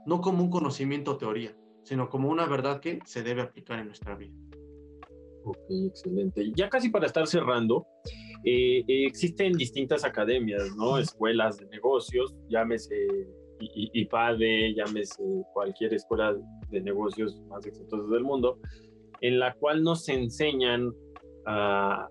[0.07, 3.87] no como un conocimiento o teoría, sino como una verdad que se debe aplicar en
[3.87, 4.35] nuestra vida.
[5.45, 5.57] Ok,
[5.87, 6.51] excelente.
[6.57, 7.87] Ya casi para estar cerrando,
[8.45, 10.99] eh, eh, existen distintas academias, ¿no?
[10.99, 12.97] Escuelas de negocios, llámese
[13.61, 16.37] IPADE, llámese cualquier escuela
[16.71, 18.59] de negocios más exitosas del mundo,
[19.21, 20.93] en la cual nos enseñan
[21.47, 22.09] a,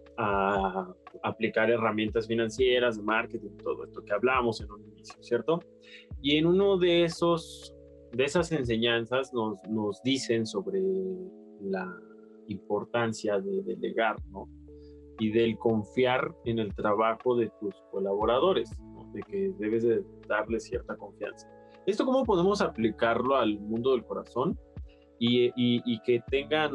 [1.24, 5.60] aplicar herramientas financieras, marketing, todo esto que hablamos en un inicio, ¿cierto?
[6.22, 7.76] Y en uno de esos,
[8.12, 10.82] de esas enseñanzas nos, nos dicen sobre
[11.62, 11.94] la
[12.48, 14.48] importancia de delegar, ¿no?
[15.20, 19.10] Y del confiar en el trabajo de tus colaboradores, ¿no?
[19.14, 21.48] de que debes de darle cierta confianza.
[21.86, 24.58] ¿Esto cómo podemos aplicarlo al mundo del corazón?
[25.20, 26.72] Y, y, y que tengan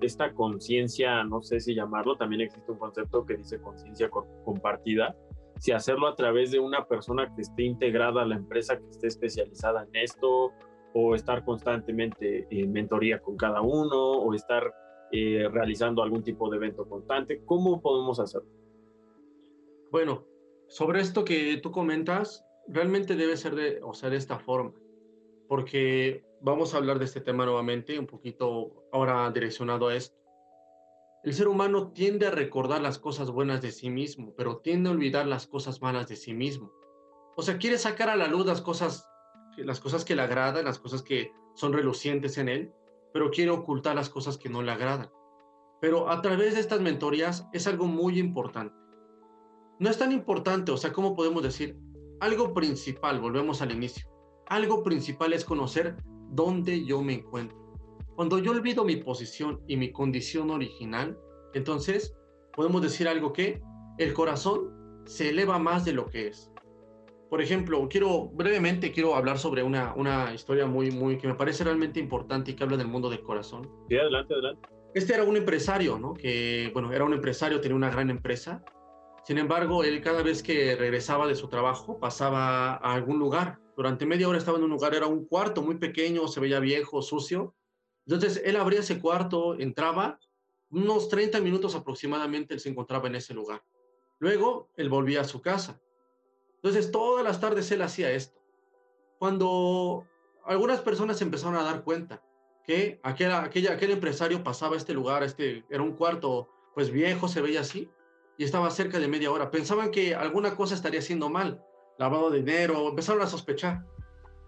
[0.00, 4.10] esta conciencia, no sé si llamarlo, también existe un concepto que dice conciencia
[4.44, 5.16] compartida,
[5.58, 9.06] si hacerlo a través de una persona que esté integrada a la empresa, que esté
[9.06, 10.52] especializada en esto,
[10.94, 14.72] o estar constantemente en mentoría con cada uno o estar
[15.10, 17.42] eh, realizando algún tipo de evento constante?
[17.44, 18.48] ¿Cómo podemos hacerlo?
[19.90, 20.24] Bueno,
[20.68, 24.72] sobre esto que tú comentas, realmente debe ser de, o sea, de esta forma,
[25.48, 30.14] porque vamos a hablar de este tema nuevamente, un poquito ahora direccionado a esto.
[31.24, 34.92] El ser humano tiende a recordar las cosas buenas de sí mismo, pero tiende a
[34.92, 36.70] olvidar las cosas malas de sí mismo.
[37.34, 39.08] O sea, quiere sacar a la luz las cosas,
[39.56, 42.74] las cosas que le agradan, las cosas que son relucientes en él,
[43.14, 45.10] pero quiere ocultar las cosas que no le agradan.
[45.80, 48.74] Pero a través de estas mentorías es algo muy importante.
[49.78, 51.78] No es tan importante, o sea, ¿cómo podemos decir?
[52.20, 54.06] Algo principal, volvemos al inicio.
[54.46, 55.96] Algo principal es conocer
[56.34, 57.56] dónde yo me encuentro.
[58.16, 61.18] Cuando yo olvido mi posición y mi condición original,
[61.52, 62.14] entonces
[62.54, 63.60] podemos decir algo que
[63.98, 66.50] el corazón se eleva más de lo que es.
[67.30, 71.64] Por ejemplo, quiero brevemente quiero hablar sobre una, una historia muy, muy que me parece
[71.64, 73.68] realmente importante y que habla del mundo del corazón.
[73.88, 74.68] Sí, adelante, adelante.
[74.94, 76.14] Este era un empresario, ¿no?
[76.14, 78.64] Que, bueno, era un empresario, tenía una gran empresa.
[79.24, 83.58] Sin embargo, él cada vez que regresaba de su trabajo pasaba a algún lugar.
[83.76, 87.02] Durante media hora estaba en un lugar, era un cuarto muy pequeño, se veía viejo,
[87.02, 87.54] sucio.
[88.06, 90.18] Entonces, él abría ese cuarto, entraba,
[90.70, 93.62] unos 30 minutos aproximadamente él se encontraba en ese lugar.
[94.18, 95.80] Luego, él volvía a su casa.
[96.56, 98.40] Entonces, todas las tardes él hacía esto.
[99.18, 100.06] Cuando
[100.44, 102.22] algunas personas empezaron a dar cuenta
[102.64, 107.40] que aquel, aquella, aquel empresario pasaba este lugar, este, era un cuarto pues viejo, se
[107.40, 107.88] veía así,
[108.36, 109.50] y estaba cerca de media hora.
[109.50, 111.62] Pensaban que alguna cosa estaría haciendo mal,
[111.98, 113.84] lavado de dinero, empezaron a sospechar.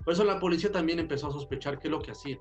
[0.04, 2.38] Por eso la policía también empezó a sospechar qué es lo que hacía.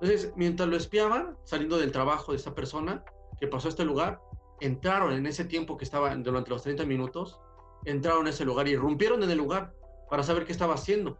[0.00, 3.04] Entonces, mientras lo espiaban, saliendo del trabajo de esta persona
[3.40, 4.20] que pasó a este lugar,
[4.60, 7.38] entraron en ese tiempo que estaba durante los 30 minutos,
[7.84, 9.74] entraron a ese lugar y irrumpieron en el lugar
[10.08, 11.18] para saber qué estaba haciendo.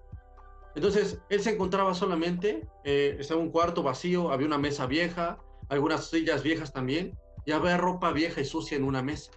[0.75, 5.39] Entonces, él se encontraba solamente, eh, estaba un cuarto vacío, había una mesa vieja,
[5.69, 9.33] algunas sillas viejas también, y había ropa vieja y sucia en una mesa.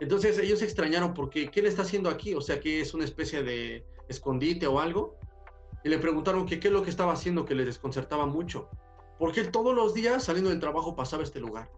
[0.00, 2.34] Entonces ellos se extrañaron porque, ¿qué le está haciendo aquí?
[2.34, 5.16] O sea, que es una especie de escondite o algo.
[5.84, 8.68] Y le preguntaron qué es lo que estaba haciendo que les desconcertaba mucho.
[9.18, 11.70] Porque él todos los días saliendo del trabajo pasaba este lugar.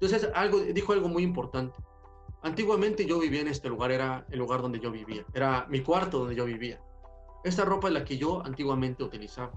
[0.00, 1.78] Entonces algo, dijo algo muy importante.
[2.42, 6.18] Antiguamente yo vivía en este lugar, era el lugar donde yo vivía, era mi cuarto
[6.18, 6.78] donde yo vivía.
[7.42, 9.52] Esta ropa es la que yo antiguamente utilizaba.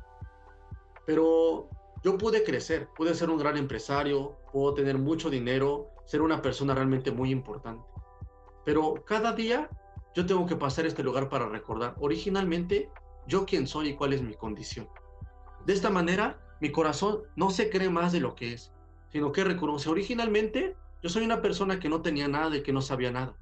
[1.05, 1.69] Pero
[2.01, 6.73] yo pude crecer, pude ser un gran empresario, puedo tener mucho dinero, ser una persona
[6.73, 7.85] realmente muy importante.
[8.65, 9.69] Pero cada día
[10.15, 12.89] yo tengo que pasar este lugar para recordar originalmente
[13.27, 14.89] yo quién soy y cuál es mi condición.
[15.65, 18.71] De esta manera, mi corazón no se cree más de lo que es,
[19.11, 22.81] sino que reconoce originalmente yo soy una persona que no tenía nada y que no
[22.81, 23.35] sabía nada.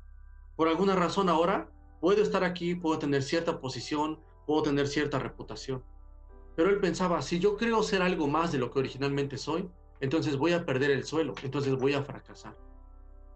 [0.56, 1.70] Por alguna razón ahora
[2.02, 5.84] puedo estar aquí, puedo tener cierta posición, puedo tener cierta reputación.
[6.56, 10.38] Pero él pensaba, si yo creo ser algo más de lo que originalmente soy, entonces
[10.38, 12.56] voy a perder el suelo, entonces voy a fracasar.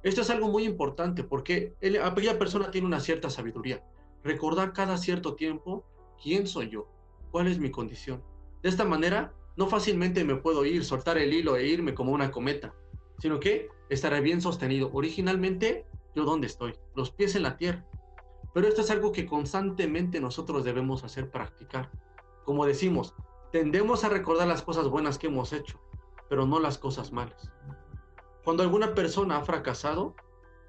[0.01, 3.83] Esto es algo muy importante porque aquella persona tiene una cierta sabiduría.
[4.23, 5.85] Recordar cada cierto tiempo
[6.21, 6.87] quién soy yo,
[7.31, 8.23] cuál es mi condición.
[8.61, 12.31] De esta manera, no fácilmente me puedo ir, soltar el hilo e irme como una
[12.31, 12.73] cometa,
[13.19, 14.89] sino que estaré bien sostenido.
[14.93, 15.85] Originalmente,
[16.15, 17.85] yo dónde estoy, los pies en la tierra.
[18.53, 21.91] Pero esto es algo que constantemente nosotros debemos hacer practicar.
[22.45, 23.13] Como decimos,
[23.51, 25.79] tendemos a recordar las cosas buenas que hemos hecho,
[26.29, 27.51] pero no las cosas malas.
[28.43, 30.15] Cuando alguna persona ha fracasado,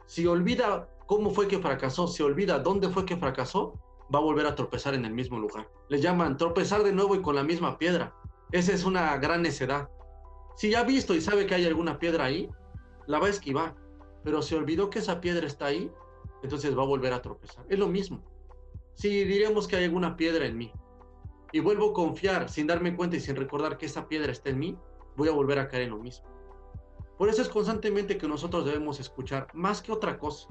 [0.07, 3.75] si olvida cómo fue que fracasó, si olvida dónde fue que fracasó,
[4.13, 5.71] va a volver a tropezar en el mismo lugar.
[5.89, 8.15] Le llaman tropezar de nuevo y con la misma piedra.
[8.51, 9.89] Esa es una gran necedad.
[10.57, 12.51] Si ya ha visto y sabe que hay alguna piedra ahí,
[13.07, 13.77] la va a esquivar.
[14.25, 15.91] Pero si olvidó que esa piedra está ahí,
[16.43, 17.65] entonces va a volver a tropezar.
[17.69, 18.23] Es lo mismo.
[18.95, 20.73] Si diremos que hay alguna piedra en mí
[21.53, 24.59] y vuelvo a confiar sin darme cuenta y sin recordar que esa piedra está en
[24.59, 24.79] mí,
[25.17, 26.29] voy a volver a caer en lo mismo.
[27.19, 30.49] Por eso es constantemente que nosotros debemos escuchar más que otra cosa.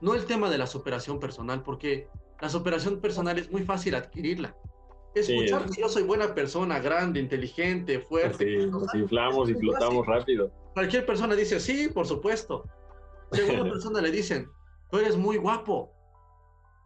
[0.00, 2.08] No el tema de la superación personal, porque
[2.40, 4.56] la superación personal es muy fácil adquirirla.
[5.14, 8.44] Escuchar que yo soy buena persona, grande, inteligente, fuerte.
[8.44, 10.50] Sí, nos inflamos y flotamos rápido.
[10.74, 12.64] Cualquier persona dice, sí, por supuesto.
[13.32, 14.48] Segunda persona le dicen,
[14.90, 15.92] tú eres muy guapo.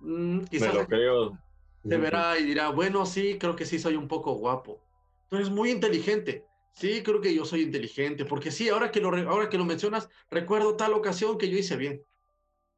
[0.01, 1.39] Mm, quizás Me lo creo.
[1.87, 4.81] Se verá y dirá, bueno, sí, creo que sí soy un poco guapo.
[5.29, 6.47] Tú eres muy inteligente.
[6.75, 10.09] Sí, creo que yo soy inteligente, porque sí, ahora que lo, ahora que lo mencionas,
[10.29, 12.03] recuerdo tal ocasión que yo hice bien.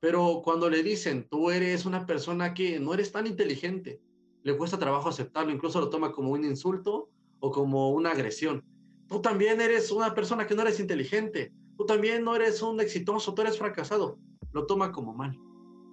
[0.00, 4.00] Pero cuando le dicen, tú eres una persona que no eres tan inteligente,
[4.42, 7.08] le cuesta trabajo aceptarlo, incluso lo toma como un insulto
[7.40, 8.62] o como una agresión.
[9.08, 13.34] Tú también eres una persona que no eres inteligente, tú también no eres un exitoso,
[13.34, 14.18] tú eres fracasado.
[14.52, 15.38] Lo toma como mal,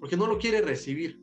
[0.01, 1.20] porque no lo quiere recibir.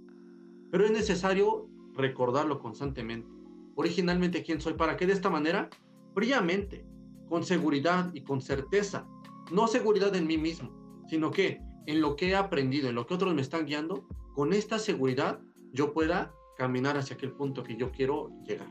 [0.70, 3.28] Pero es necesario recordarlo constantemente.
[3.76, 5.70] originalmente quién soy, para que de esta manera,
[6.14, 6.86] fríamente,
[7.28, 9.06] con seguridad y con certeza,
[9.52, 10.70] no seguridad en mí mismo,
[11.08, 14.52] sino que en lo que he aprendido, en lo que otros me están guiando, con
[14.52, 15.40] esta seguridad
[15.72, 18.68] yo pueda caminar hacia aquel punto que yo quiero llegar.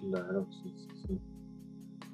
[0.00, 1.18] Claro, sí, sí, sí.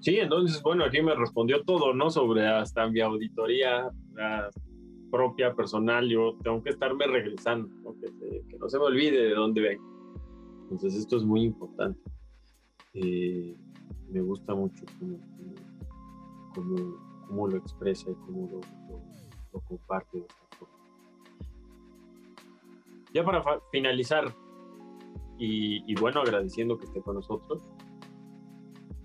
[0.00, 2.08] Sí, entonces, bueno, aquí me respondió todo, ¿no?
[2.10, 3.90] Sobre hasta mi auditoría
[5.10, 7.68] propia, personal, yo tengo que estarme regresando,
[8.00, 9.84] Que, no se me olvide de dónde vengo.
[10.70, 12.00] Entonces, esto es muy importante.
[12.94, 13.56] Eh,
[14.08, 14.84] me gusta mucho
[16.54, 20.74] cómo, lo expresa y cómo lo, comparte de esta forma.
[23.14, 24.34] Ya para finalizar,
[25.38, 27.62] y, bueno, agradeciendo que esté con nosotros,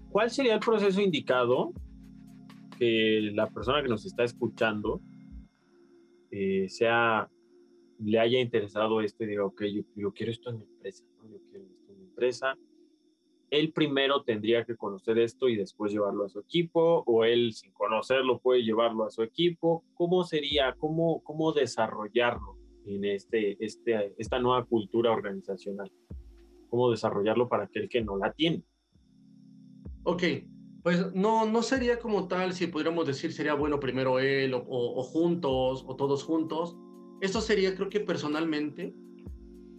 [0.09, 1.71] ¿cuál sería el proceso indicado
[2.77, 5.01] que la persona que nos está escuchando
[6.31, 7.29] eh, sea,
[7.99, 9.63] le haya interesado esto y diga, ok,
[9.95, 12.57] yo, quiero esto en mi empresa, yo quiero esto en mi empresa.
[13.55, 17.71] Él primero tendría que conocer esto y después llevarlo a su equipo, o él sin
[17.71, 19.83] conocerlo puede llevarlo a su equipo.
[19.93, 25.91] ¿Cómo sería, cómo, cómo desarrollarlo en este, este, esta nueva cultura organizacional?
[26.75, 28.61] cómo desarrollarlo para aquel que no la tiene.
[30.03, 30.23] Ok,
[30.83, 35.85] pues no, no sería como tal, si pudiéramos decir, sería bueno primero él o, juntos
[35.87, 36.75] o todos juntos.
[37.21, 38.93] Esto sería, creo que personalmente,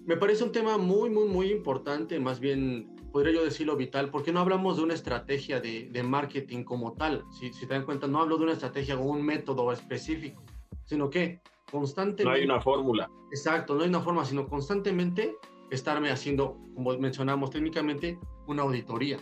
[0.06, 4.30] me parece un tema muy, muy, muy importante, más bien podría yo decirlo vital, porque
[4.30, 7.24] no hablamos de una estrategia de, de marketing como tal.
[7.30, 10.42] Si, si te dan cuenta, no hablo de una estrategia o un método específico,
[10.84, 11.40] sino que
[11.72, 12.24] constantemente...
[12.24, 13.08] No hay una fórmula.
[13.30, 15.34] Exacto, no hay una forma, sino constantemente
[15.70, 19.16] estarme haciendo, como mencionamos técnicamente, una auditoría.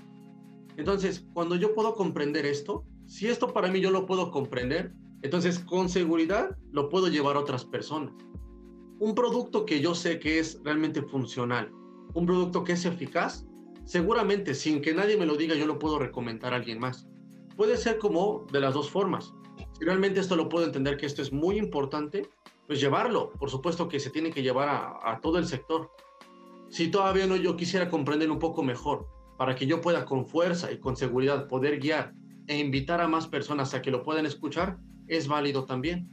[0.77, 4.93] Entonces, cuando yo puedo comprender esto, si esto para mí yo lo puedo comprender,
[5.23, 8.13] entonces con seguridad lo puedo llevar a otras personas.
[8.99, 11.71] Un producto que yo sé que es realmente funcional,
[12.13, 13.47] un producto que es eficaz,
[13.85, 17.07] seguramente sin que nadie me lo diga yo lo puedo recomendar a alguien más.
[17.57, 19.33] Puede ser como de las dos formas.
[19.79, 22.29] Si realmente esto lo puedo entender que esto es muy importante,
[22.67, 23.33] pues llevarlo.
[23.33, 25.91] Por supuesto que se tiene que llevar a, a todo el sector
[26.75, 29.07] si todavía no yo quisiera comprender un poco mejor,
[29.37, 32.15] para que yo pueda con fuerza y con seguridad poder guiar
[32.49, 36.09] e invitar a más personas a que lo puedan escuchar, es válido también.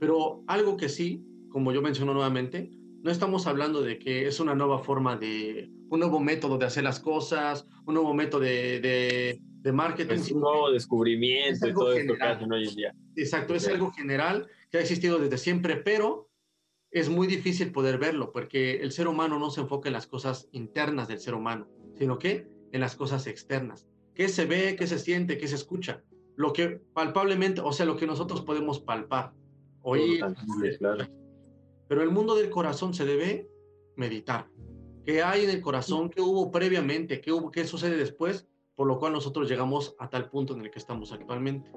[0.00, 2.70] Pero algo que sí, como yo menciono nuevamente,
[3.02, 6.84] no estamos hablando de que es una nueva forma de, un nuevo método de hacer
[6.84, 10.14] las cosas, un nuevo método de, de, marketing.
[10.14, 12.94] Es un nuevo descubrimiento y todo esto que hacen hoy en día.
[13.16, 16.30] Exacto, es algo general que ha existido desde siempre, pero
[16.90, 20.48] es muy difícil poder verlo porque el ser humano no se enfoca en las cosas
[20.52, 21.68] internas del ser humano,
[21.98, 23.86] sino que en las cosas externas.
[24.14, 26.02] ¿Qué se ve, qué se siente, qué se escucha?
[26.34, 29.32] Lo que palpablemente, o sea, lo que nosotros podemos palpar,
[29.82, 30.24] oír.
[31.88, 33.50] Pero el mundo del corazón se debe
[33.96, 34.48] meditar.
[35.04, 36.10] ¿Qué hay en el corazón?
[36.10, 37.20] ¿Qué hubo previamente?
[37.20, 38.46] ¿Qué, hubo, qué sucede después?
[38.76, 41.70] Por lo cual nosotros llegamos a tal punto en el que estamos actualmente.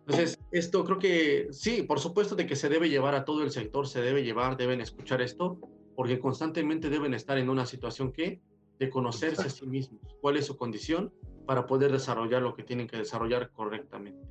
[0.00, 3.50] Entonces, esto creo que sí, por supuesto de que se debe llevar a todo el
[3.50, 5.58] sector, se debe llevar, deben escuchar esto,
[5.96, 8.40] porque constantemente deben estar en una situación que
[8.78, 11.12] de conocerse a sí mismos, cuál es su condición
[11.44, 14.28] para poder desarrollar lo que tienen que desarrollar correctamente.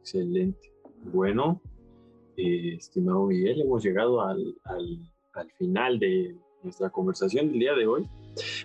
[0.00, 0.72] Excelente.
[1.04, 1.60] Bueno,
[2.38, 4.98] eh, estimado Miguel, hemos llegado al, al,
[5.34, 8.04] al final de nuestra conversación del día de hoy.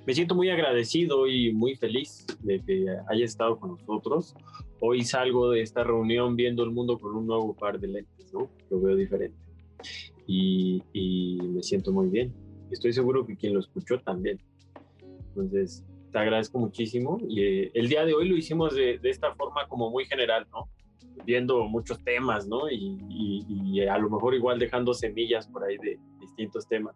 [0.05, 4.35] Me siento muy agradecido y muy feliz de que haya estado con nosotros.
[4.79, 8.49] Hoy salgo de esta reunión viendo el mundo con un nuevo par de lentes, ¿no?
[8.69, 9.37] Lo veo diferente.
[10.27, 10.81] Y,
[11.41, 12.33] me siento muy bien.
[12.71, 14.39] Estoy seguro que quien lo escuchó también.
[15.29, 17.19] Entonces, te agradezco muchísimo.
[17.27, 20.47] Y eh, el día de hoy lo hicimos de, de, esta forma como muy general,
[20.51, 20.69] ¿no?
[21.25, 22.69] Viendo muchos temas, ¿no?
[22.69, 26.95] Y, y, a lo mejor igual dejando semillas por ahí de distintos temas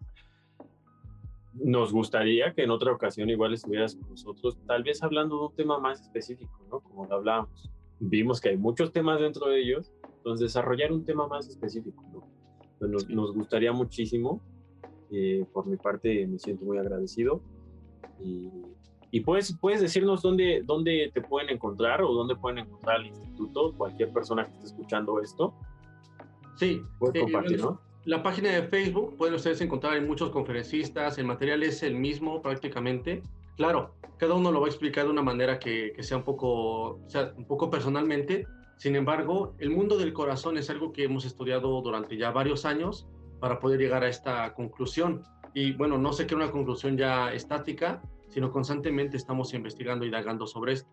[1.64, 5.56] nos gustaría que en otra ocasión igual estuvieras con nosotros, tal vez hablando de un
[5.56, 6.80] tema más específico, ¿no?
[6.80, 7.70] Como lo hablábamos.
[8.00, 12.28] Vimos que hay muchos temas dentro de ellos, entonces desarrollar un tema más específico, ¿no?
[12.80, 14.42] Pues nos, gustaría muchísimo.
[15.12, 17.42] Eh, por mi parte me siento muy agradecido.
[18.24, 18.52] Y,
[19.12, 23.74] y puedes, puedes decirnos dónde, dónde te pueden encontrar o dónde pueden encontrar el instituto,
[23.78, 25.54] cualquier persona que esté escuchando esto.
[26.56, 27.80] Sí, puedes compartir, ¿no?
[28.06, 32.42] La página de Facebook pueden ustedes encontrar en muchos conferencistas, el material es el mismo
[32.42, 33.22] prácticamente.
[33.58, 37.34] Claro, cada uno lo va a explicar de una manera que, sea, un poco, sea
[37.36, 38.48] un poco personalmente.
[38.78, 43.08] Sin embargo, el mundo del corazón es algo que hemos estudiado durante ya varios años
[43.40, 45.24] para poder llegar a esta conclusión.
[45.54, 48.02] Y bueno, no sé qué una conclusión ya estática,
[48.38, 50.88] sino constantemente estamos investigando y indagando sobre esto.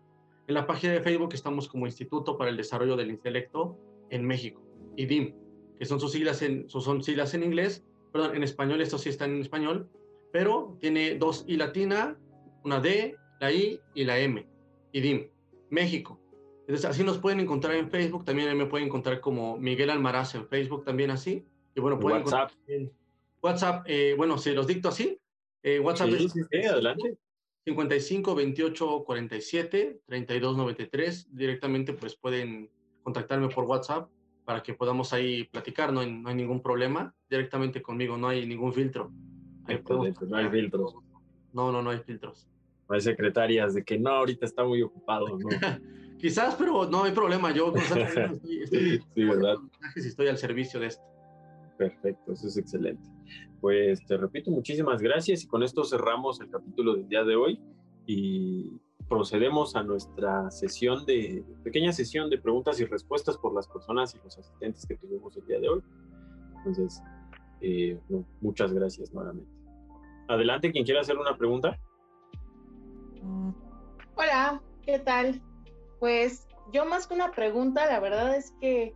[0.47, 3.77] En la página de Facebook estamos como Instituto para el Desarrollo del Intelecto
[4.09, 4.63] en México,
[4.95, 5.35] IDIM
[5.77, 9.25] que son sus siglas en, son siglas en inglés, perdón, en español, esto sí está
[9.25, 9.87] en español,
[10.31, 12.17] pero tiene dos I latina,
[12.63, 14.43] una D, la I y la M.
[14.93, 15.29] IDIM,
[15.69, 16.19] México.
[16.61, 18.25] Entonces, así nos pueden encontrar en Facebook.
[18.25, 21.45] También me pueden encontrar como Miguel Almaraz en Facebook, también así.
[21.75, 22.53] Y bueno, pueden WhatsApp.
[23.43, 25.19] WhatsApp, eh, bueno, si los dicto así.
[25.61, 27.19] Eh, WhatsApp Sí, sí, sí, adelante.
[27.65, 31.35] 55 28 47 32 93.
[31.35, 32.69] Directamente, pues pueden
[33.03, 34.09] contactarme por WhatsApp
[34.45, 35.91] para que podamos ahí platicar.
[35.91, 37.13] No hay, no hay ningún problema.
[37.29, 39.11] Directamente conmigo, no hay ningún filtro.
[39.65, 40.95] Ahí podemos Excelente, no hay filtros.
[41.53, 42.47] No, no, no hay filtros.
[42.87, 45.49] No hay secretarias de que no, ahorita está muy ocupado, ¿no?
[46.19, 47.51] Quizás, pero no hay problema.
[47.51, 49.57] Yo estoy, estoy Sí, ¿verdad?
[49.57, 51.03] mensajes y estoy al servicio de esto.
[51.77, 53.03] Perfecto, eso es excelente.
[53.59, 57.59] Pues te repito, muchísimas gracias y con esto cerramos el capítulo del día de hoy
[58.05, 64.15] y procedemos a nuestra sesión de, pequeña sesión de preguntas y respuestas por las personas
[64.15, 65.83] y los asistentes que tuvimos el día de hoy.
[66.57, 67.01] Entonces,
[67.61, 67.99] eh,
[68.41, 69.51] muchas gracias nuevamente.
[70.27, 71.77] Adelante, quien quiera hacer una pregunta.
[74.15, 75.41] Hola, ¿qué tal?
[75.99, 78.95] Pues yo más que una pregunta, la verdad es que,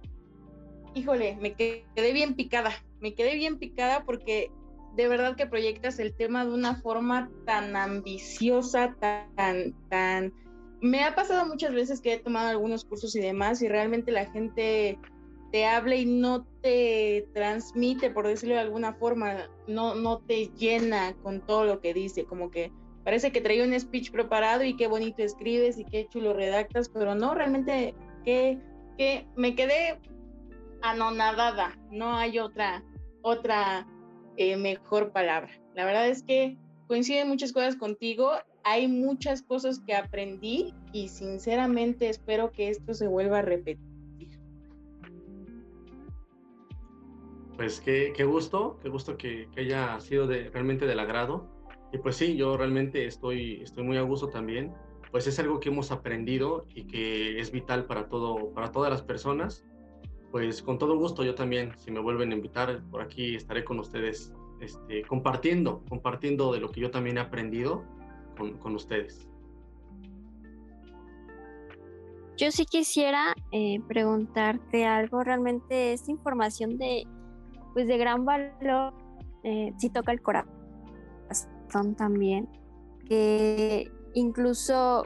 [0.94, 4.52] híjole, me quedé bien picada, me quedé bien picada porque
[4.96, 10.34] de verdad que proyectas el tema de una forma tan ambiciosa, tan, tan...
[10.82, 14.26] Me ha pasado muchas veces que he tomado algunos cursos y demás y realmente la
[14.26, 14.98] gente
[15.52, 21.16] te habla y no te transmite, por decirlo de alguna forma, no, no te llena
[21.24, 22.72] con todo lo que dice, como que
[23.04, 27.16] parece que traía un speech preparado y qué bonito escribes y qué chulo redactas, pero
[27.16, 28.60] no, realmente que,
[28.98, 30.00] que me quedé
[30.82, 32.84] anonadada, no hay otra,
[33.22, 33.88] otra
[34.38, 35.52] eh, mejor palabra.
[35.76, 36.58] La verdad es que
[36.88, 38.32] coinciden muchas cosas contigo,
[38.64, 43.88] hay muchas cosas que aprendí y sinceramente espero que esto se vuelva a repetir.
[47.56, 51.48] Pues qué, qué gusto, qué gusto que, que haya sido realmente del agrado.
[51.92, 54.74] Y pues sí, yo realmente estoy, estoy muy a gusto también.
[55.12, 59.02] Pues es algo que hemos aprendido y que es vital para, todo, para todas las
[59.02, 59.66] personas.
[60.32, 63.80] Pues con todo gusto yo también, si me vuelven a invitar, por aquí estaré con
[63.80, 67.84] ustedes este, compartiendo, compartiendo de lo que yo también he aprendido
[68.38, 69.30] con, con ustedes.
[72.40, 75.24] Yo sí quisiera eh, preguntarte algo.
[75.24, 77.06] Realmente esta información de,
[77.74, 78.94] pues de gran valor,
[79.44, 82.48] eh, sí toca el corazón también.
[83.06, 85.04] Que incluso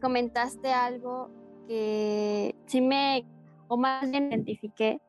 [0.00, 1.28] comentaste algo
[1.66, 3.26] que sí me,
[3.68, 5.00] o más bien identifiqué,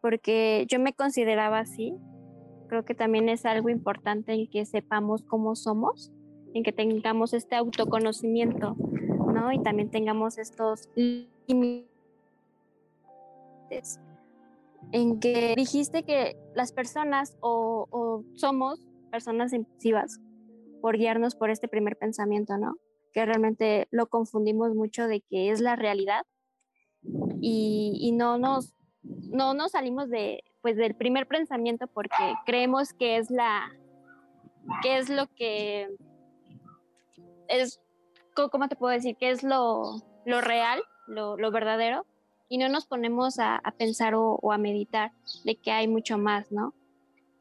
[0.00, 1.94] porque yo me consideraba así.
[2.68, 6.12] Creo que también es algo importante en que sepamos cómo somos,
[6.54, 8.76] en que tengamos este autoconocimiento,
[9.32, 9.52] ¿no?
[9.52, 11.88] Y también tengamos estos límites.
[14.92, 18.80] En que dijiste que las personas o, o somos
[19.10, 20.20] personas impulsivas
[20.80, 22.76] por guiarnos por este primer pensamiento, ¿no?
[23.12, 26.24] Que realmente lo confundimos mucho de que es la realidad
[27.40, 33.16] y, y no nos no nos salimos de pues del primer pensamiento porque creemos que
[33.16, 33.72] es la
[34.82, 35.88] que es lo que
[37.48, 37.80] es
[38.34, 42.06] cómo te puedo decir que es lo, lo real lo, lo, verdadero
[42.48, 45.12] y no nos ponemos a, a pensar o, o, a meditar
[45.44, 46.74] de que hay mucho más no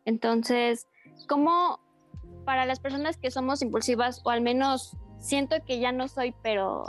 [0.05, 0.87] entonces
[1.27, 1.79] cómo
[2.45, 6.83] para las personas que somos impulsivas o al menos siento que ya no soy pero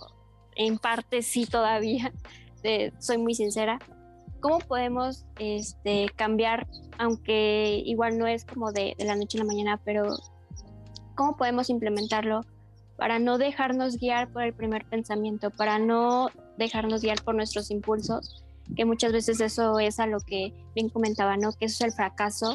[0.54, 2.12] en parte sí todavía
[2.98, 3.78] soy muy sincera
[4.40, 6.66] ¿cómo podemos este, cambiar,
[6.98, 10.16] aunque igual no es como de, de, la noche a la mañana, pero
[11.14, 12.42] cómo podemos implementarlo
[12.96, 18.44] para no dejarnos guiar por el primer pensamiento, para no dejarnos guiar por nuestros impulsos,
[18.76, 21.52] que muchas veces eso es a lo que bien comentaba, ¿no?
[21.52, 22.54] Que eso es el fracaso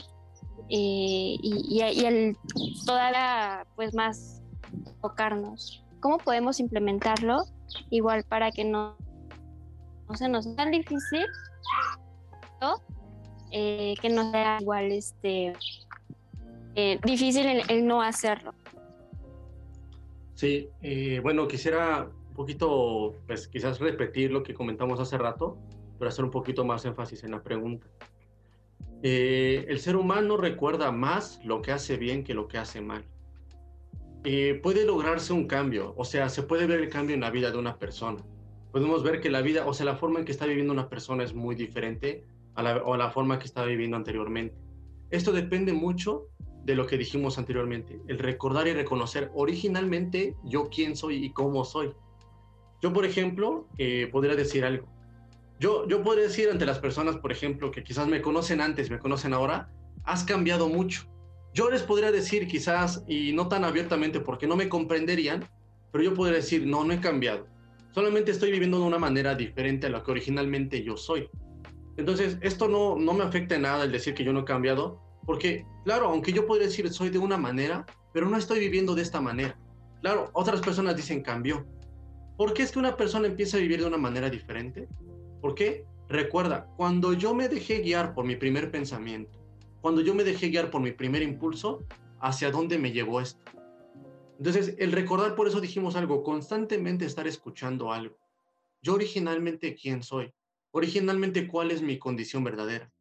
[0.69, 2.37] eh, y, y, y, el
[2.85, 4.41] todavía pues más
[5.01, 5.83] tocarnos.
[5.99, 7.45] ¿Cómo podemos implementarlo
[7.89, 8.97] igual para que no,
[10.09, 11.25] no se nos tan difícil
[13.51, 15.53] eh, que no sea igual este
[16.75, 18.53] eh, difícil el, no hacerlo.
[20.33, 25.59] Sí, eh, bueno, quisiera un poquito, pues quizás repetir lo que comentamos hace rato,
[25.99, 27.87] pero hacer un poquito más énfasis en la pregunta.
[29.03, 33.03] El ser humano recuerda más lo que hace bien que lo que hace mal.
[34.63, 37.57] puede lograrse un cambio, o sea, se puede ver el cambio en la vida de
[37.57, 38.23] una persona.
[38.73, 41.23] Podemos ver que la vida, o sea, la forma en que está viviendo una persona
[41.23, 44.55] es muy diferente a la, o la forma que estaba viviendo anteriormente.
[45.11, 46.29] Esto depende mucho
[46.63, 51.65] de lo que dijimos anteriormente, el recordar y reconocer originalmente yo quién soy y cómo
[51.65, 51.93] soy.
[52.81, 54.87] Yo, por ejemplo, eh, podría decir algo.
[55.59, 58.97] Yo, yo podría decir ante las personas, por ejemplo, que quizás me conocen antes, me
[58.97, 59.69] conocen ahora,
[60.03, 61.03] has cambiado mucho.
[61.53, 65.47] Yo les podría decir quizás, y no tan abiertamente porque no me comprenderían,
[65.91, 67.52] pero yo podría decir, no, no he cambiado.
[67.93, 71.29] Solamente estoy viviendo de una manera diferente a la que originalmente yo soy.
[71.95, 74.99] Entonces, esto no, no me afecta en nada el decir que yo no he cambiado,
[75.27, 79.03] porque, claro, aunque yo podría decir soy de una manera, pero no estoy viviendo de
[79.03, 79.59] esta manera.
[80.01, 81.65] Claro, otras personas dicen cambió.
[82.35, 84.87] ¿Por qué es que una persona empieza a vivir de una manera diferente?
[85.39, 85.85] ¿Por qué?
[86.09, 89.39] Recuerda, cuando yo me dejé guiar por mi primer pensamiento,
[89.81, 91.85] cuando yo me dejé guiar por mi primer impulso,
[92.19, 93.39] ¿hacia dónde me llevó esto?
[94.37, 98.17] Entonces, el recordar, por eso dijimos algo, constantemente estar escuchando algo.
[98.81, 100.33] Yo originalmente, ¿quién soy?
[100.71, 102.91] Originalmente, ¿cuál es mi condición verdadera?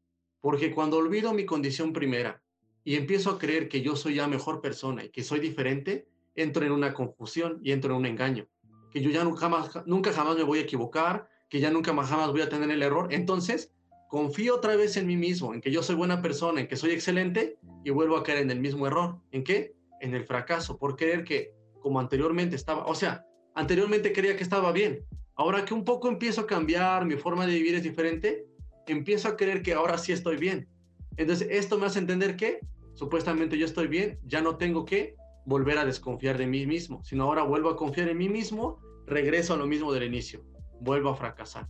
[0.41, 2.43] Porque cuando olvido mi condición primera
[2.85, 6.65] y empiezo a creer que yo soy ya mejor persona y que soy diferente, entro
[6.65, 8.49] en una confusión y entro en un engaño.
[8.91, 9.49] Que yo ya nunca,
[9.87, 12.83] nunca jamás me voy a equivocar, que ya nunca más jamás voy a tener el
[12.83, 13.13] error.
[13.13, 13.73] Entonces,
[14.09, 16.91] confío otra vez en mí mismo, en que yo soy buena persona, en que soy
[16.91, 19.19] excelente y vuelvo a caer en el mismo error.
[19.31, 19.75] ¿En qué?
[20.03, 23.25] En el fracaso, por creer que como anteriormente estaba, o sea,
[23.55, 25.07] anteriormente creía que estaba bien.
[25.35, 28.45] Ahora que un poco empiezo a cambiar, mi forma de vivir es diferente,
[28.87, 30.69] empiezo a creer que ahora sí estoy bien.
[31.17, 32.61] Entonces, esto me hace entender que
[32.93, 37.25] supuestamente yo estoy bien, ya no tengo que volver a desconfiar de mí mismo, sino
[37.25, 40.45] ahora vuelvo a confiar en mí mismo, regreso a lo mismo del inicio
[40.83, 41.69] vuelvo a fracasar.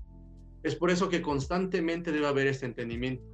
[0.63, 3.25] Es por eso que constantemente debe haber este entendimiento.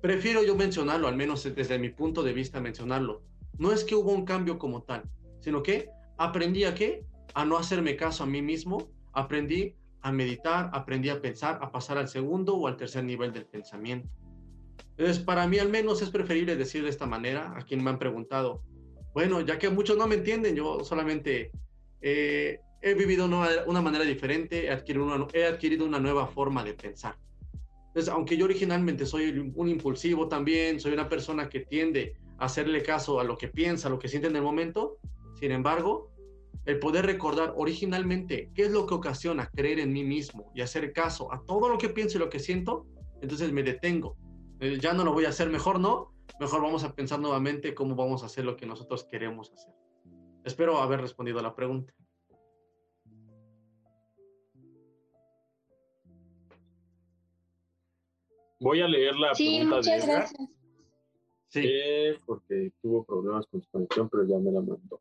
[0.00, 3.22] Prefiero yo mencionarlo, al menos desde mi punto de vista mencionarlo.
[3.58, 5.02] No es que hubo un cambio como tal,
[5.40, 7.04] sino que aprendí a qué?
[7.34, 11.98] A no hacerme caso a mí mismo, aprendí a meditar, aprendí a pensar, a pasar
[11.98, 14.08] al segundo o al tercer nivel del pensamiento.
[14.96, 17.98] Entonces, para mí al menos es preferible decir de esta manera a quien me han
[17.98, 18.62] preguntado,
[19.12, 21.52] bueno, ya que muchos no me entienden, yo solamente
[22.00, 26.62] eh, he vivido una, una manera diferente, he adquirido una, he adquirido una nueva forma
[26.62, 27.16] de pensar.
[27.86, 33.20] Entonces, aunque yo originalmente soy un impulsivo también, soy una persona que tiende hacerle caso
[33.20, 34.98] a lo que piensa, a lo que siente en el momento,
[35.34, 36.10] sin embargo,
[36.64, 40.92] el poder recordar originalmente qué es lo que ocasiona creer en mí mismo y hacer
[40.92, 42.86] caso a todo lo que pienso y lo que siento,
[43.20, 44.16] entonces me detengo.
[44.60, 47.94] Eh, ya no lo voy a hacer, mejor no, mejor vamos a pensar nuevamente cómo
[47.94, 49.74] vamos a hacer lo que nosotros queremos hacer.
[50.44, 51.92] Espero haber respondido a la pregunta.
[58.60, 60.50] Voy a leer la sí, pregunta muchas de gracias.
[61.62, 62.20] Sí.
[62.26, 65.00] porque tuvo problemas con su conexión, pero ya me la mandó.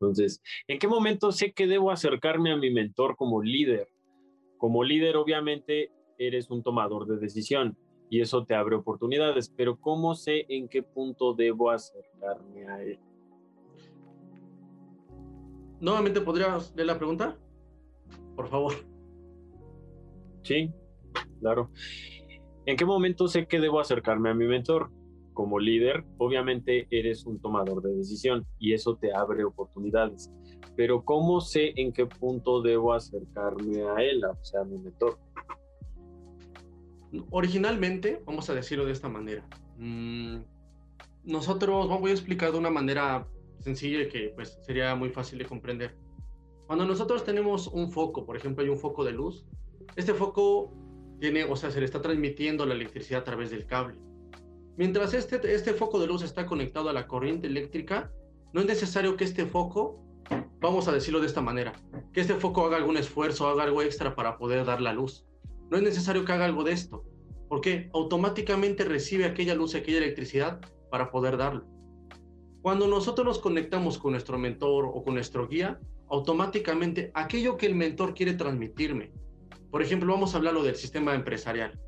[0.00, 3.88] Entonces, ¿en qué momento sé que debo acercarme a mi mentor como líder?
[4.56, 7.76] Como líder, obviamente, eres un tomador de decisión
[8.10, 12.98] y eso te abre oportunidades, pero ¿cómo sé en qué punto debo acercarme a él?
[15.80, 17.38] Nuevamente, ¿podrías leer la pregunta?
[18.34, 18.72] Por favor.
[20.42, 20.72] Sí,
[21.40, 21.70] claro.
[22.66, 24.90] ¿En qué momento sé que debo acercarme a mi mentor?
[25.38, 30.32] Como líder, obviamente eres un tomador de decisión y eso te abre oportunidades.
[30.74, 35.16] Pero ¿cómo sé en qué punto debo acercarme a él, o sea, a mi mentor?
[37.30, 39.46] Originalmente, vamos a decirlo de esta manera.
[39.76, 40.38] Mm,
[41.22, 43.28] nosotros, voy a explicar de una manera
[43.60, 45.96] sencilla y que pues sería muy fácil de comprender.
[46.66, 49.46] Cuando nosotros tenemos un foco, por ejemplo, hay un foco de luz,
[49.94, 50.72] este foco
[51.20, 54.07] tiene, o sea, se le está transmitiendo la electricidad a través del cable.
[54.78, 58.12] Mientras este, este foco de luz está conectado a la corriente eléctrica,
[58.52, 60.00] no es necesario que este foco,
[60.60, 61.72] vamos a decirlo de esta manera,
[62.12, 65.26] que este foco haga algún esfuerzo, haga algo extra para poder dar la luz.
[65.68, 67.04] No es necesario que haga algo de esto,
[67.48, 70.60] porque automáticamente recibe aquella luz, aquella electricidad
[70.92, 71.66] para poder darlo.
[72.62, 77.74] Cuando nosotros nos conectamos con nuestro mentor o con nuestro guía, automáticamente aquello que el
[77.74, 79.10] mentor quiere transmitirme,
[79.72, 81.80] por ejemplo, vamos a hablarlo del sistema empresarial.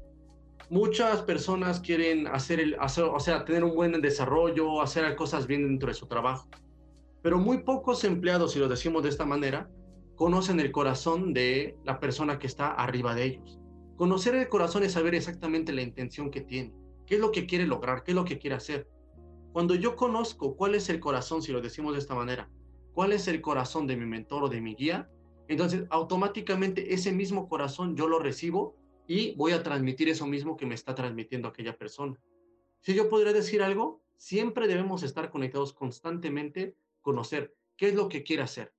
[0.71, 5.89] Muchas personas quieren hacer, el, o sea, tener un buen desarrollo, hacer cosas bien dentro
[5.89, 6.49] de su trabajo.
[7.23, 9.69] Pero muy pocos empleados, si lo decimos de esta manera,
[10.15, 13.59] conocen el corazón de la persona que está arriba de ellos.
[13.97, 16.73] Conocer el corazón es saber exactamente la intención que tiene,
[17.05, 18.89] qué es lo que quiere lograr, qué es lo que quiere hacer.
[19.53, 22.49] Cuando yo conozco cuál es el corazón, si lo decimos de esta manera,
[22.93, 25.11] cuál es el corazón de mi mentor o de mi guía,
[25.49, 28.77] entonces, automáticamente ese mismo corazón yo lo recibo
[29.11, 32.15] y voy a transmitir eso mismo que me está transmitiendo aquella persona.
[32.79, 38.23] Si yo podría decir algo, siempre debemos estar conectados constantemente, conocer qué es lo que
[38.23, 38.73] quiere hacer.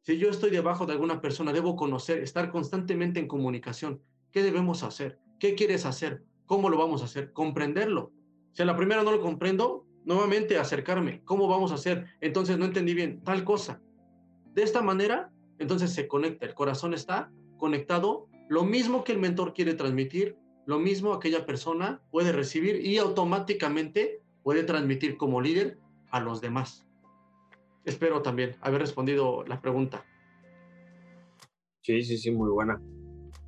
[0.00, 4.00] Si yo estoy debajo de alguna persona, debo conocer, estar constantemente en comunicación.
[4.32, 5.18] ¿Qué debemos hacer?
[5.38, 6.24] ¿Qué quieres hacer?
[6.46, 7.34] ¿Cómo lo vamos a hacer?
[7.34, 8.12] Comprenderlo.
[8.52, 11.22] Si a la primera no lo comprendo, nuevamente acercarme.
[11.24, 12.06] ¿Cómo vamos a hacer?
[12.22, 13.82] Entonces no entendí bien tal cosa.
[14.54, 19.54] De esta manera entonces se conecta, el corazón está conectado, lo mismo que el mentor
[19.54, 20.36] quiere transmitir,
[20.66, 25.78] lo mismo aquella persona puede recibir y automáticamente puede transmitir como líder
[26.10, 26.86] a los demás.
[27.84, 30.04] Espero también haber respondido la pregunta.
[31.82, 32.80] Sí, sí, sí, muy buena.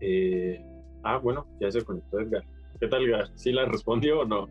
[0.00, 0.64] Eh,
[1.02, 2.44] ah, bueno, ya se conectó Edgar.
[2.80, 3.30] ¿Qué tal, Edgar?
[3.34, 4.48] ¿Sí la respondió o no?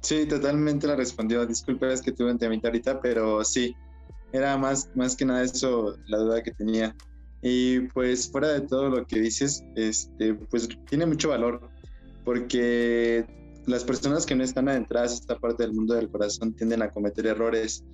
[0.00, 1.44] Sí, totalmente la respondió.
[1.44, 3.74] Disculpe, es que tuve un temita ahorita, pero sí,
[4.32, 6.94] era más, más que nada eso la duda que tenía.
[7.42, 11.68] Y pues fuera de todo lo que dices, este, pues tiene mucho valor,
[12.24, 13.24] porque
[13.66, 16.90] las personas que no están adentradas a esta parte del mundo del corazón tienden a
[16.90, 17.84] cometer errores,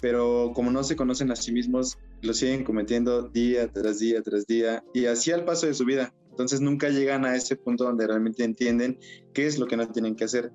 [0.00, 4.46] pero como no se conocen a sí mismos, lo siguen cometiendo día tras día tras
[4.46, 6.12] día y así al paso de su vida.
[6.30, 8.98] Entonces nunca llegan a ese punto donde realmente entienden
[9.32, 10.50] qué es lo que no tienen que hacer.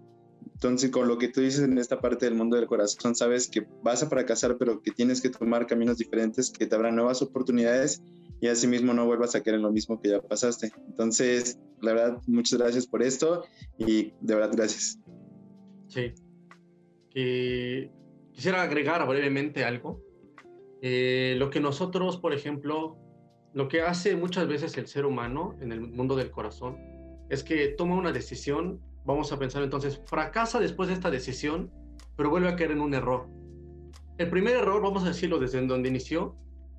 [0.61, 3.65] Entonces, con lo que tú dices en esta parte del mundo del corazón, sabes que
[3.81, 8.03] vas a fracasar, pero que tienes que tomar caminos diferentes, que te abran nuevas oportunidades
[8.41, 10.73] y asimismo no vuelvas a caer en lo mismo que ya pasaste.
[10.89, 13.45] Entonces, la verdad, muchas gracias por esto
[13.77, 14.99] y de verdad, gracias.
[15.87, 16.13] Sí.
[18.33, 20.01] quisiera agregar brevemente algo.
[20.81, 22.97] Eh, lo que nosotros, por ejemplo,
[23.53, 26.75] lo que hace muchas veces el ser humano en el mundo del corazón
[27.29, 31.71] es que toma una decisión, vamos a pensar entonces, fracasa después de esta decisión,
[32.15, 33.27] pero vuelve a caer en un error.
[34.19, 36.35] El primer error, vamos a decirlo desde donde inició,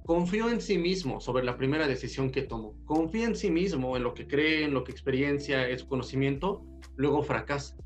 [0.07, 2.77] confió en sí mismo sobre la primera decisión que tomó.
[2.85, 6.65] Confía en sí mismo, en lo que cree, en lo que experiencia, en su conocimiento,
[6.95, 7.77] luego fracasa.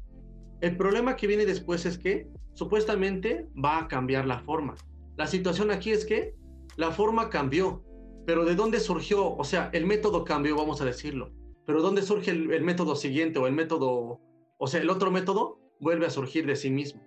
[0.60, 4.74] El problema que viene después es que supuestamente va a cambiar la forma.
[5.16, 6.34] La situación aquí es que
[6.76, 7.82] la forma cambió,
[8.26, 9.34] pero ¿de dónde surgió?
[9.36, 11.32] O sea, el método cambió, vamos a decirlo.
[11.64, 14.20] Pero ¿dónde surge el, el método siguiente o el método,
[14.58, 17.02] o sea, el otro método vuelve a surgir de sí mismo?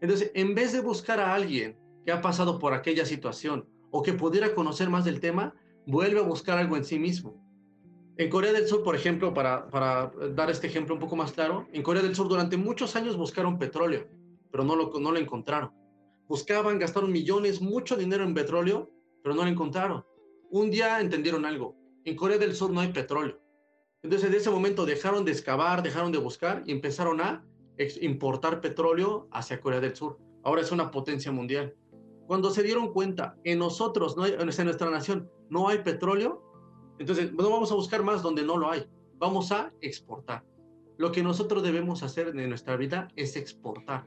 [0.00, 4.12] Entonces, en vez de buscar a alguien que ha pasado por aquella situación o que
[4.12, 5.54] pudiera conocer más del tema,
[5.86, 7.42] vuelve a buscar algo en sí mismo.
[8.16, 11.66] En Corea del Sur, por ejemplo, para, para dar este ejemplo un poco más claro,
[11.72, 14.06] en Corea del Sur durante muchos años buscaron petróleo,
[14.52, 15.72] pero no lo, no lo encontraron.
[16.28, 18.90] Buscaban, gastaron millones, mucho dinero en petróleo,
[19.22, 20.04] pero no lo encontraron.
[20.50, 23.40] Un día entendieron algo, en Corea del Sur no hay petróleo.
[24.04, 27.42] Entonces, de ese momento dejaron de excavar, dejaron de buscar y empezaron a
[28.02, 30.18] importar petróleo hacia Corea del Sur.
[30.42, 31.74] Ahora es una potencia mundial.
[32.26, 36.42] Cuando se dieron cuenta, en nosotros, no hay, en nuestra nación, no hay petróleo,
[36.98, 38.86] entonces no vamos a buscar más donde no lo hay,
[39.16, 40.44] vamos a exportar.
[40.98, 44.06] Lo que nosotros debemos hacer en nuestra vida es exportar.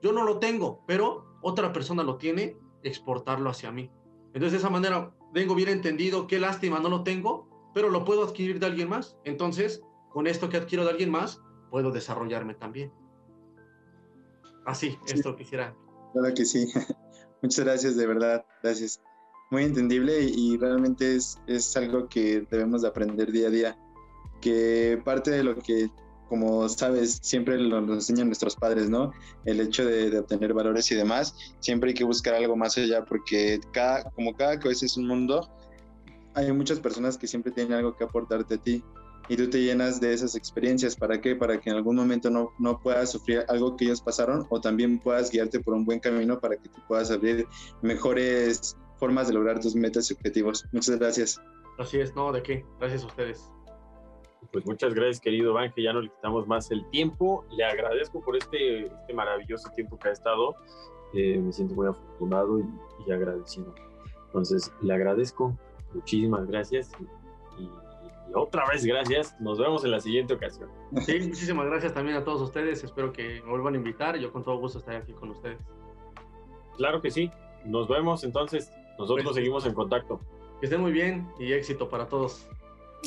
[0.00, 3.90] Yo no lo tengo, pero otra persona lo tiene, exportarlo hacia mí.
[4.28, 8.24] Entonces de esa manera tengo bien entendido, qué lástima, no lo tengo, pero lo puedo
[8.24, 9.16] adquirir de alguien más.
[9.24, 11.40] Entonces, con esto que adquiero de alguien más,
[11.70, 12.92] puedo desarrollarme también.
[14.64, 15.76] Así, esto quisiera.
[16.12, 16.66] Claro que sí.
[17.42, 19.02] Muchas gracias, de verdad, gracias.
[19.50, 23.78] Muy entendible y, realmente es, es, algo que debemos de aprender día a día,
[24.40, 25.90] que parte de lo que,
[26.28, 29.12] como sabes, siempre lo, nos enseñan nuestros padres, ¿no?
[29.44, 33.04] El hecho de, de, obtener valores y demás, siempre hay que buscar algo más allá,
[33.04, 35.48] porque cada, como cada cabeza es un mundo,
[36.34, 38.82] hay muchas personas que siempre tienen algo que aportarte a ti
[39.28, 40.96] y tú te llenas de esas experiencias.
[40.96, 41.34] ¿Para qué?
[41.34, 44.98] Para que en algún momento no, no puedas sufrir algo que ellos pasaron o también
[44.98, 47.46] puedas guiarte por un buen camino para que tú puedas abrir
[47.82, 50.66] mejores formas de lograr tus metas y objetivos.
[50.72, 51.40] Muchas gracias.
[51.78, 52.64] Así es, no, ¿de qué?
[52.78, 53.50] Gracias a ustedes.
[54.52, 57.44] Pues muchas gracias, querido Van, que ya no le quitamos más el tiempo.
[57.50, 60.54] Le agradezco por este, este maravilloso tiempo que ha estado.
[61.14, 62.64] Eh, me siento muy afortunado y,
[63.06, 63.74] y, agradecido.
[64.26, 65.56] Entonces, le agradezco.
[65.94, 66.90] Muchísimas gracias.
[67.58, 67.68] Y,
[68.34, 69.40] otra vez gracias.
[69.40, 70.68] Nos vemos en la siguiente ocasión.
[71.06, 72.82] Sí, muchísimas gracias también a todos ustedes.
[72.82, 74.16] Espero que me vuelvan a invitar.
[74.18, 75.58] Yo con todo gusto estaré aquí con ustedes.
[76.76, 77.30] Claro que sí.
[77.64, 78.70] Nos vemos entonces.
[78.98, 80.20] Nosotros pues, seguimos en contacto.
[80.60, 82.48] Que estén muy bien y éxito para todos.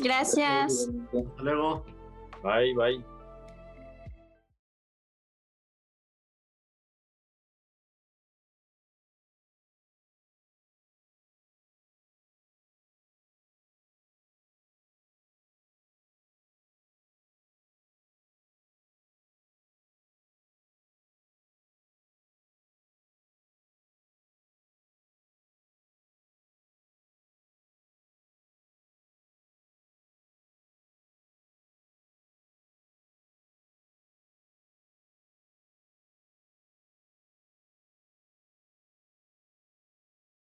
[0.02, 0.90] Gracias.
[1.14, 1.86] Hasta luego.
[2.44, 3.17] Bye, bye.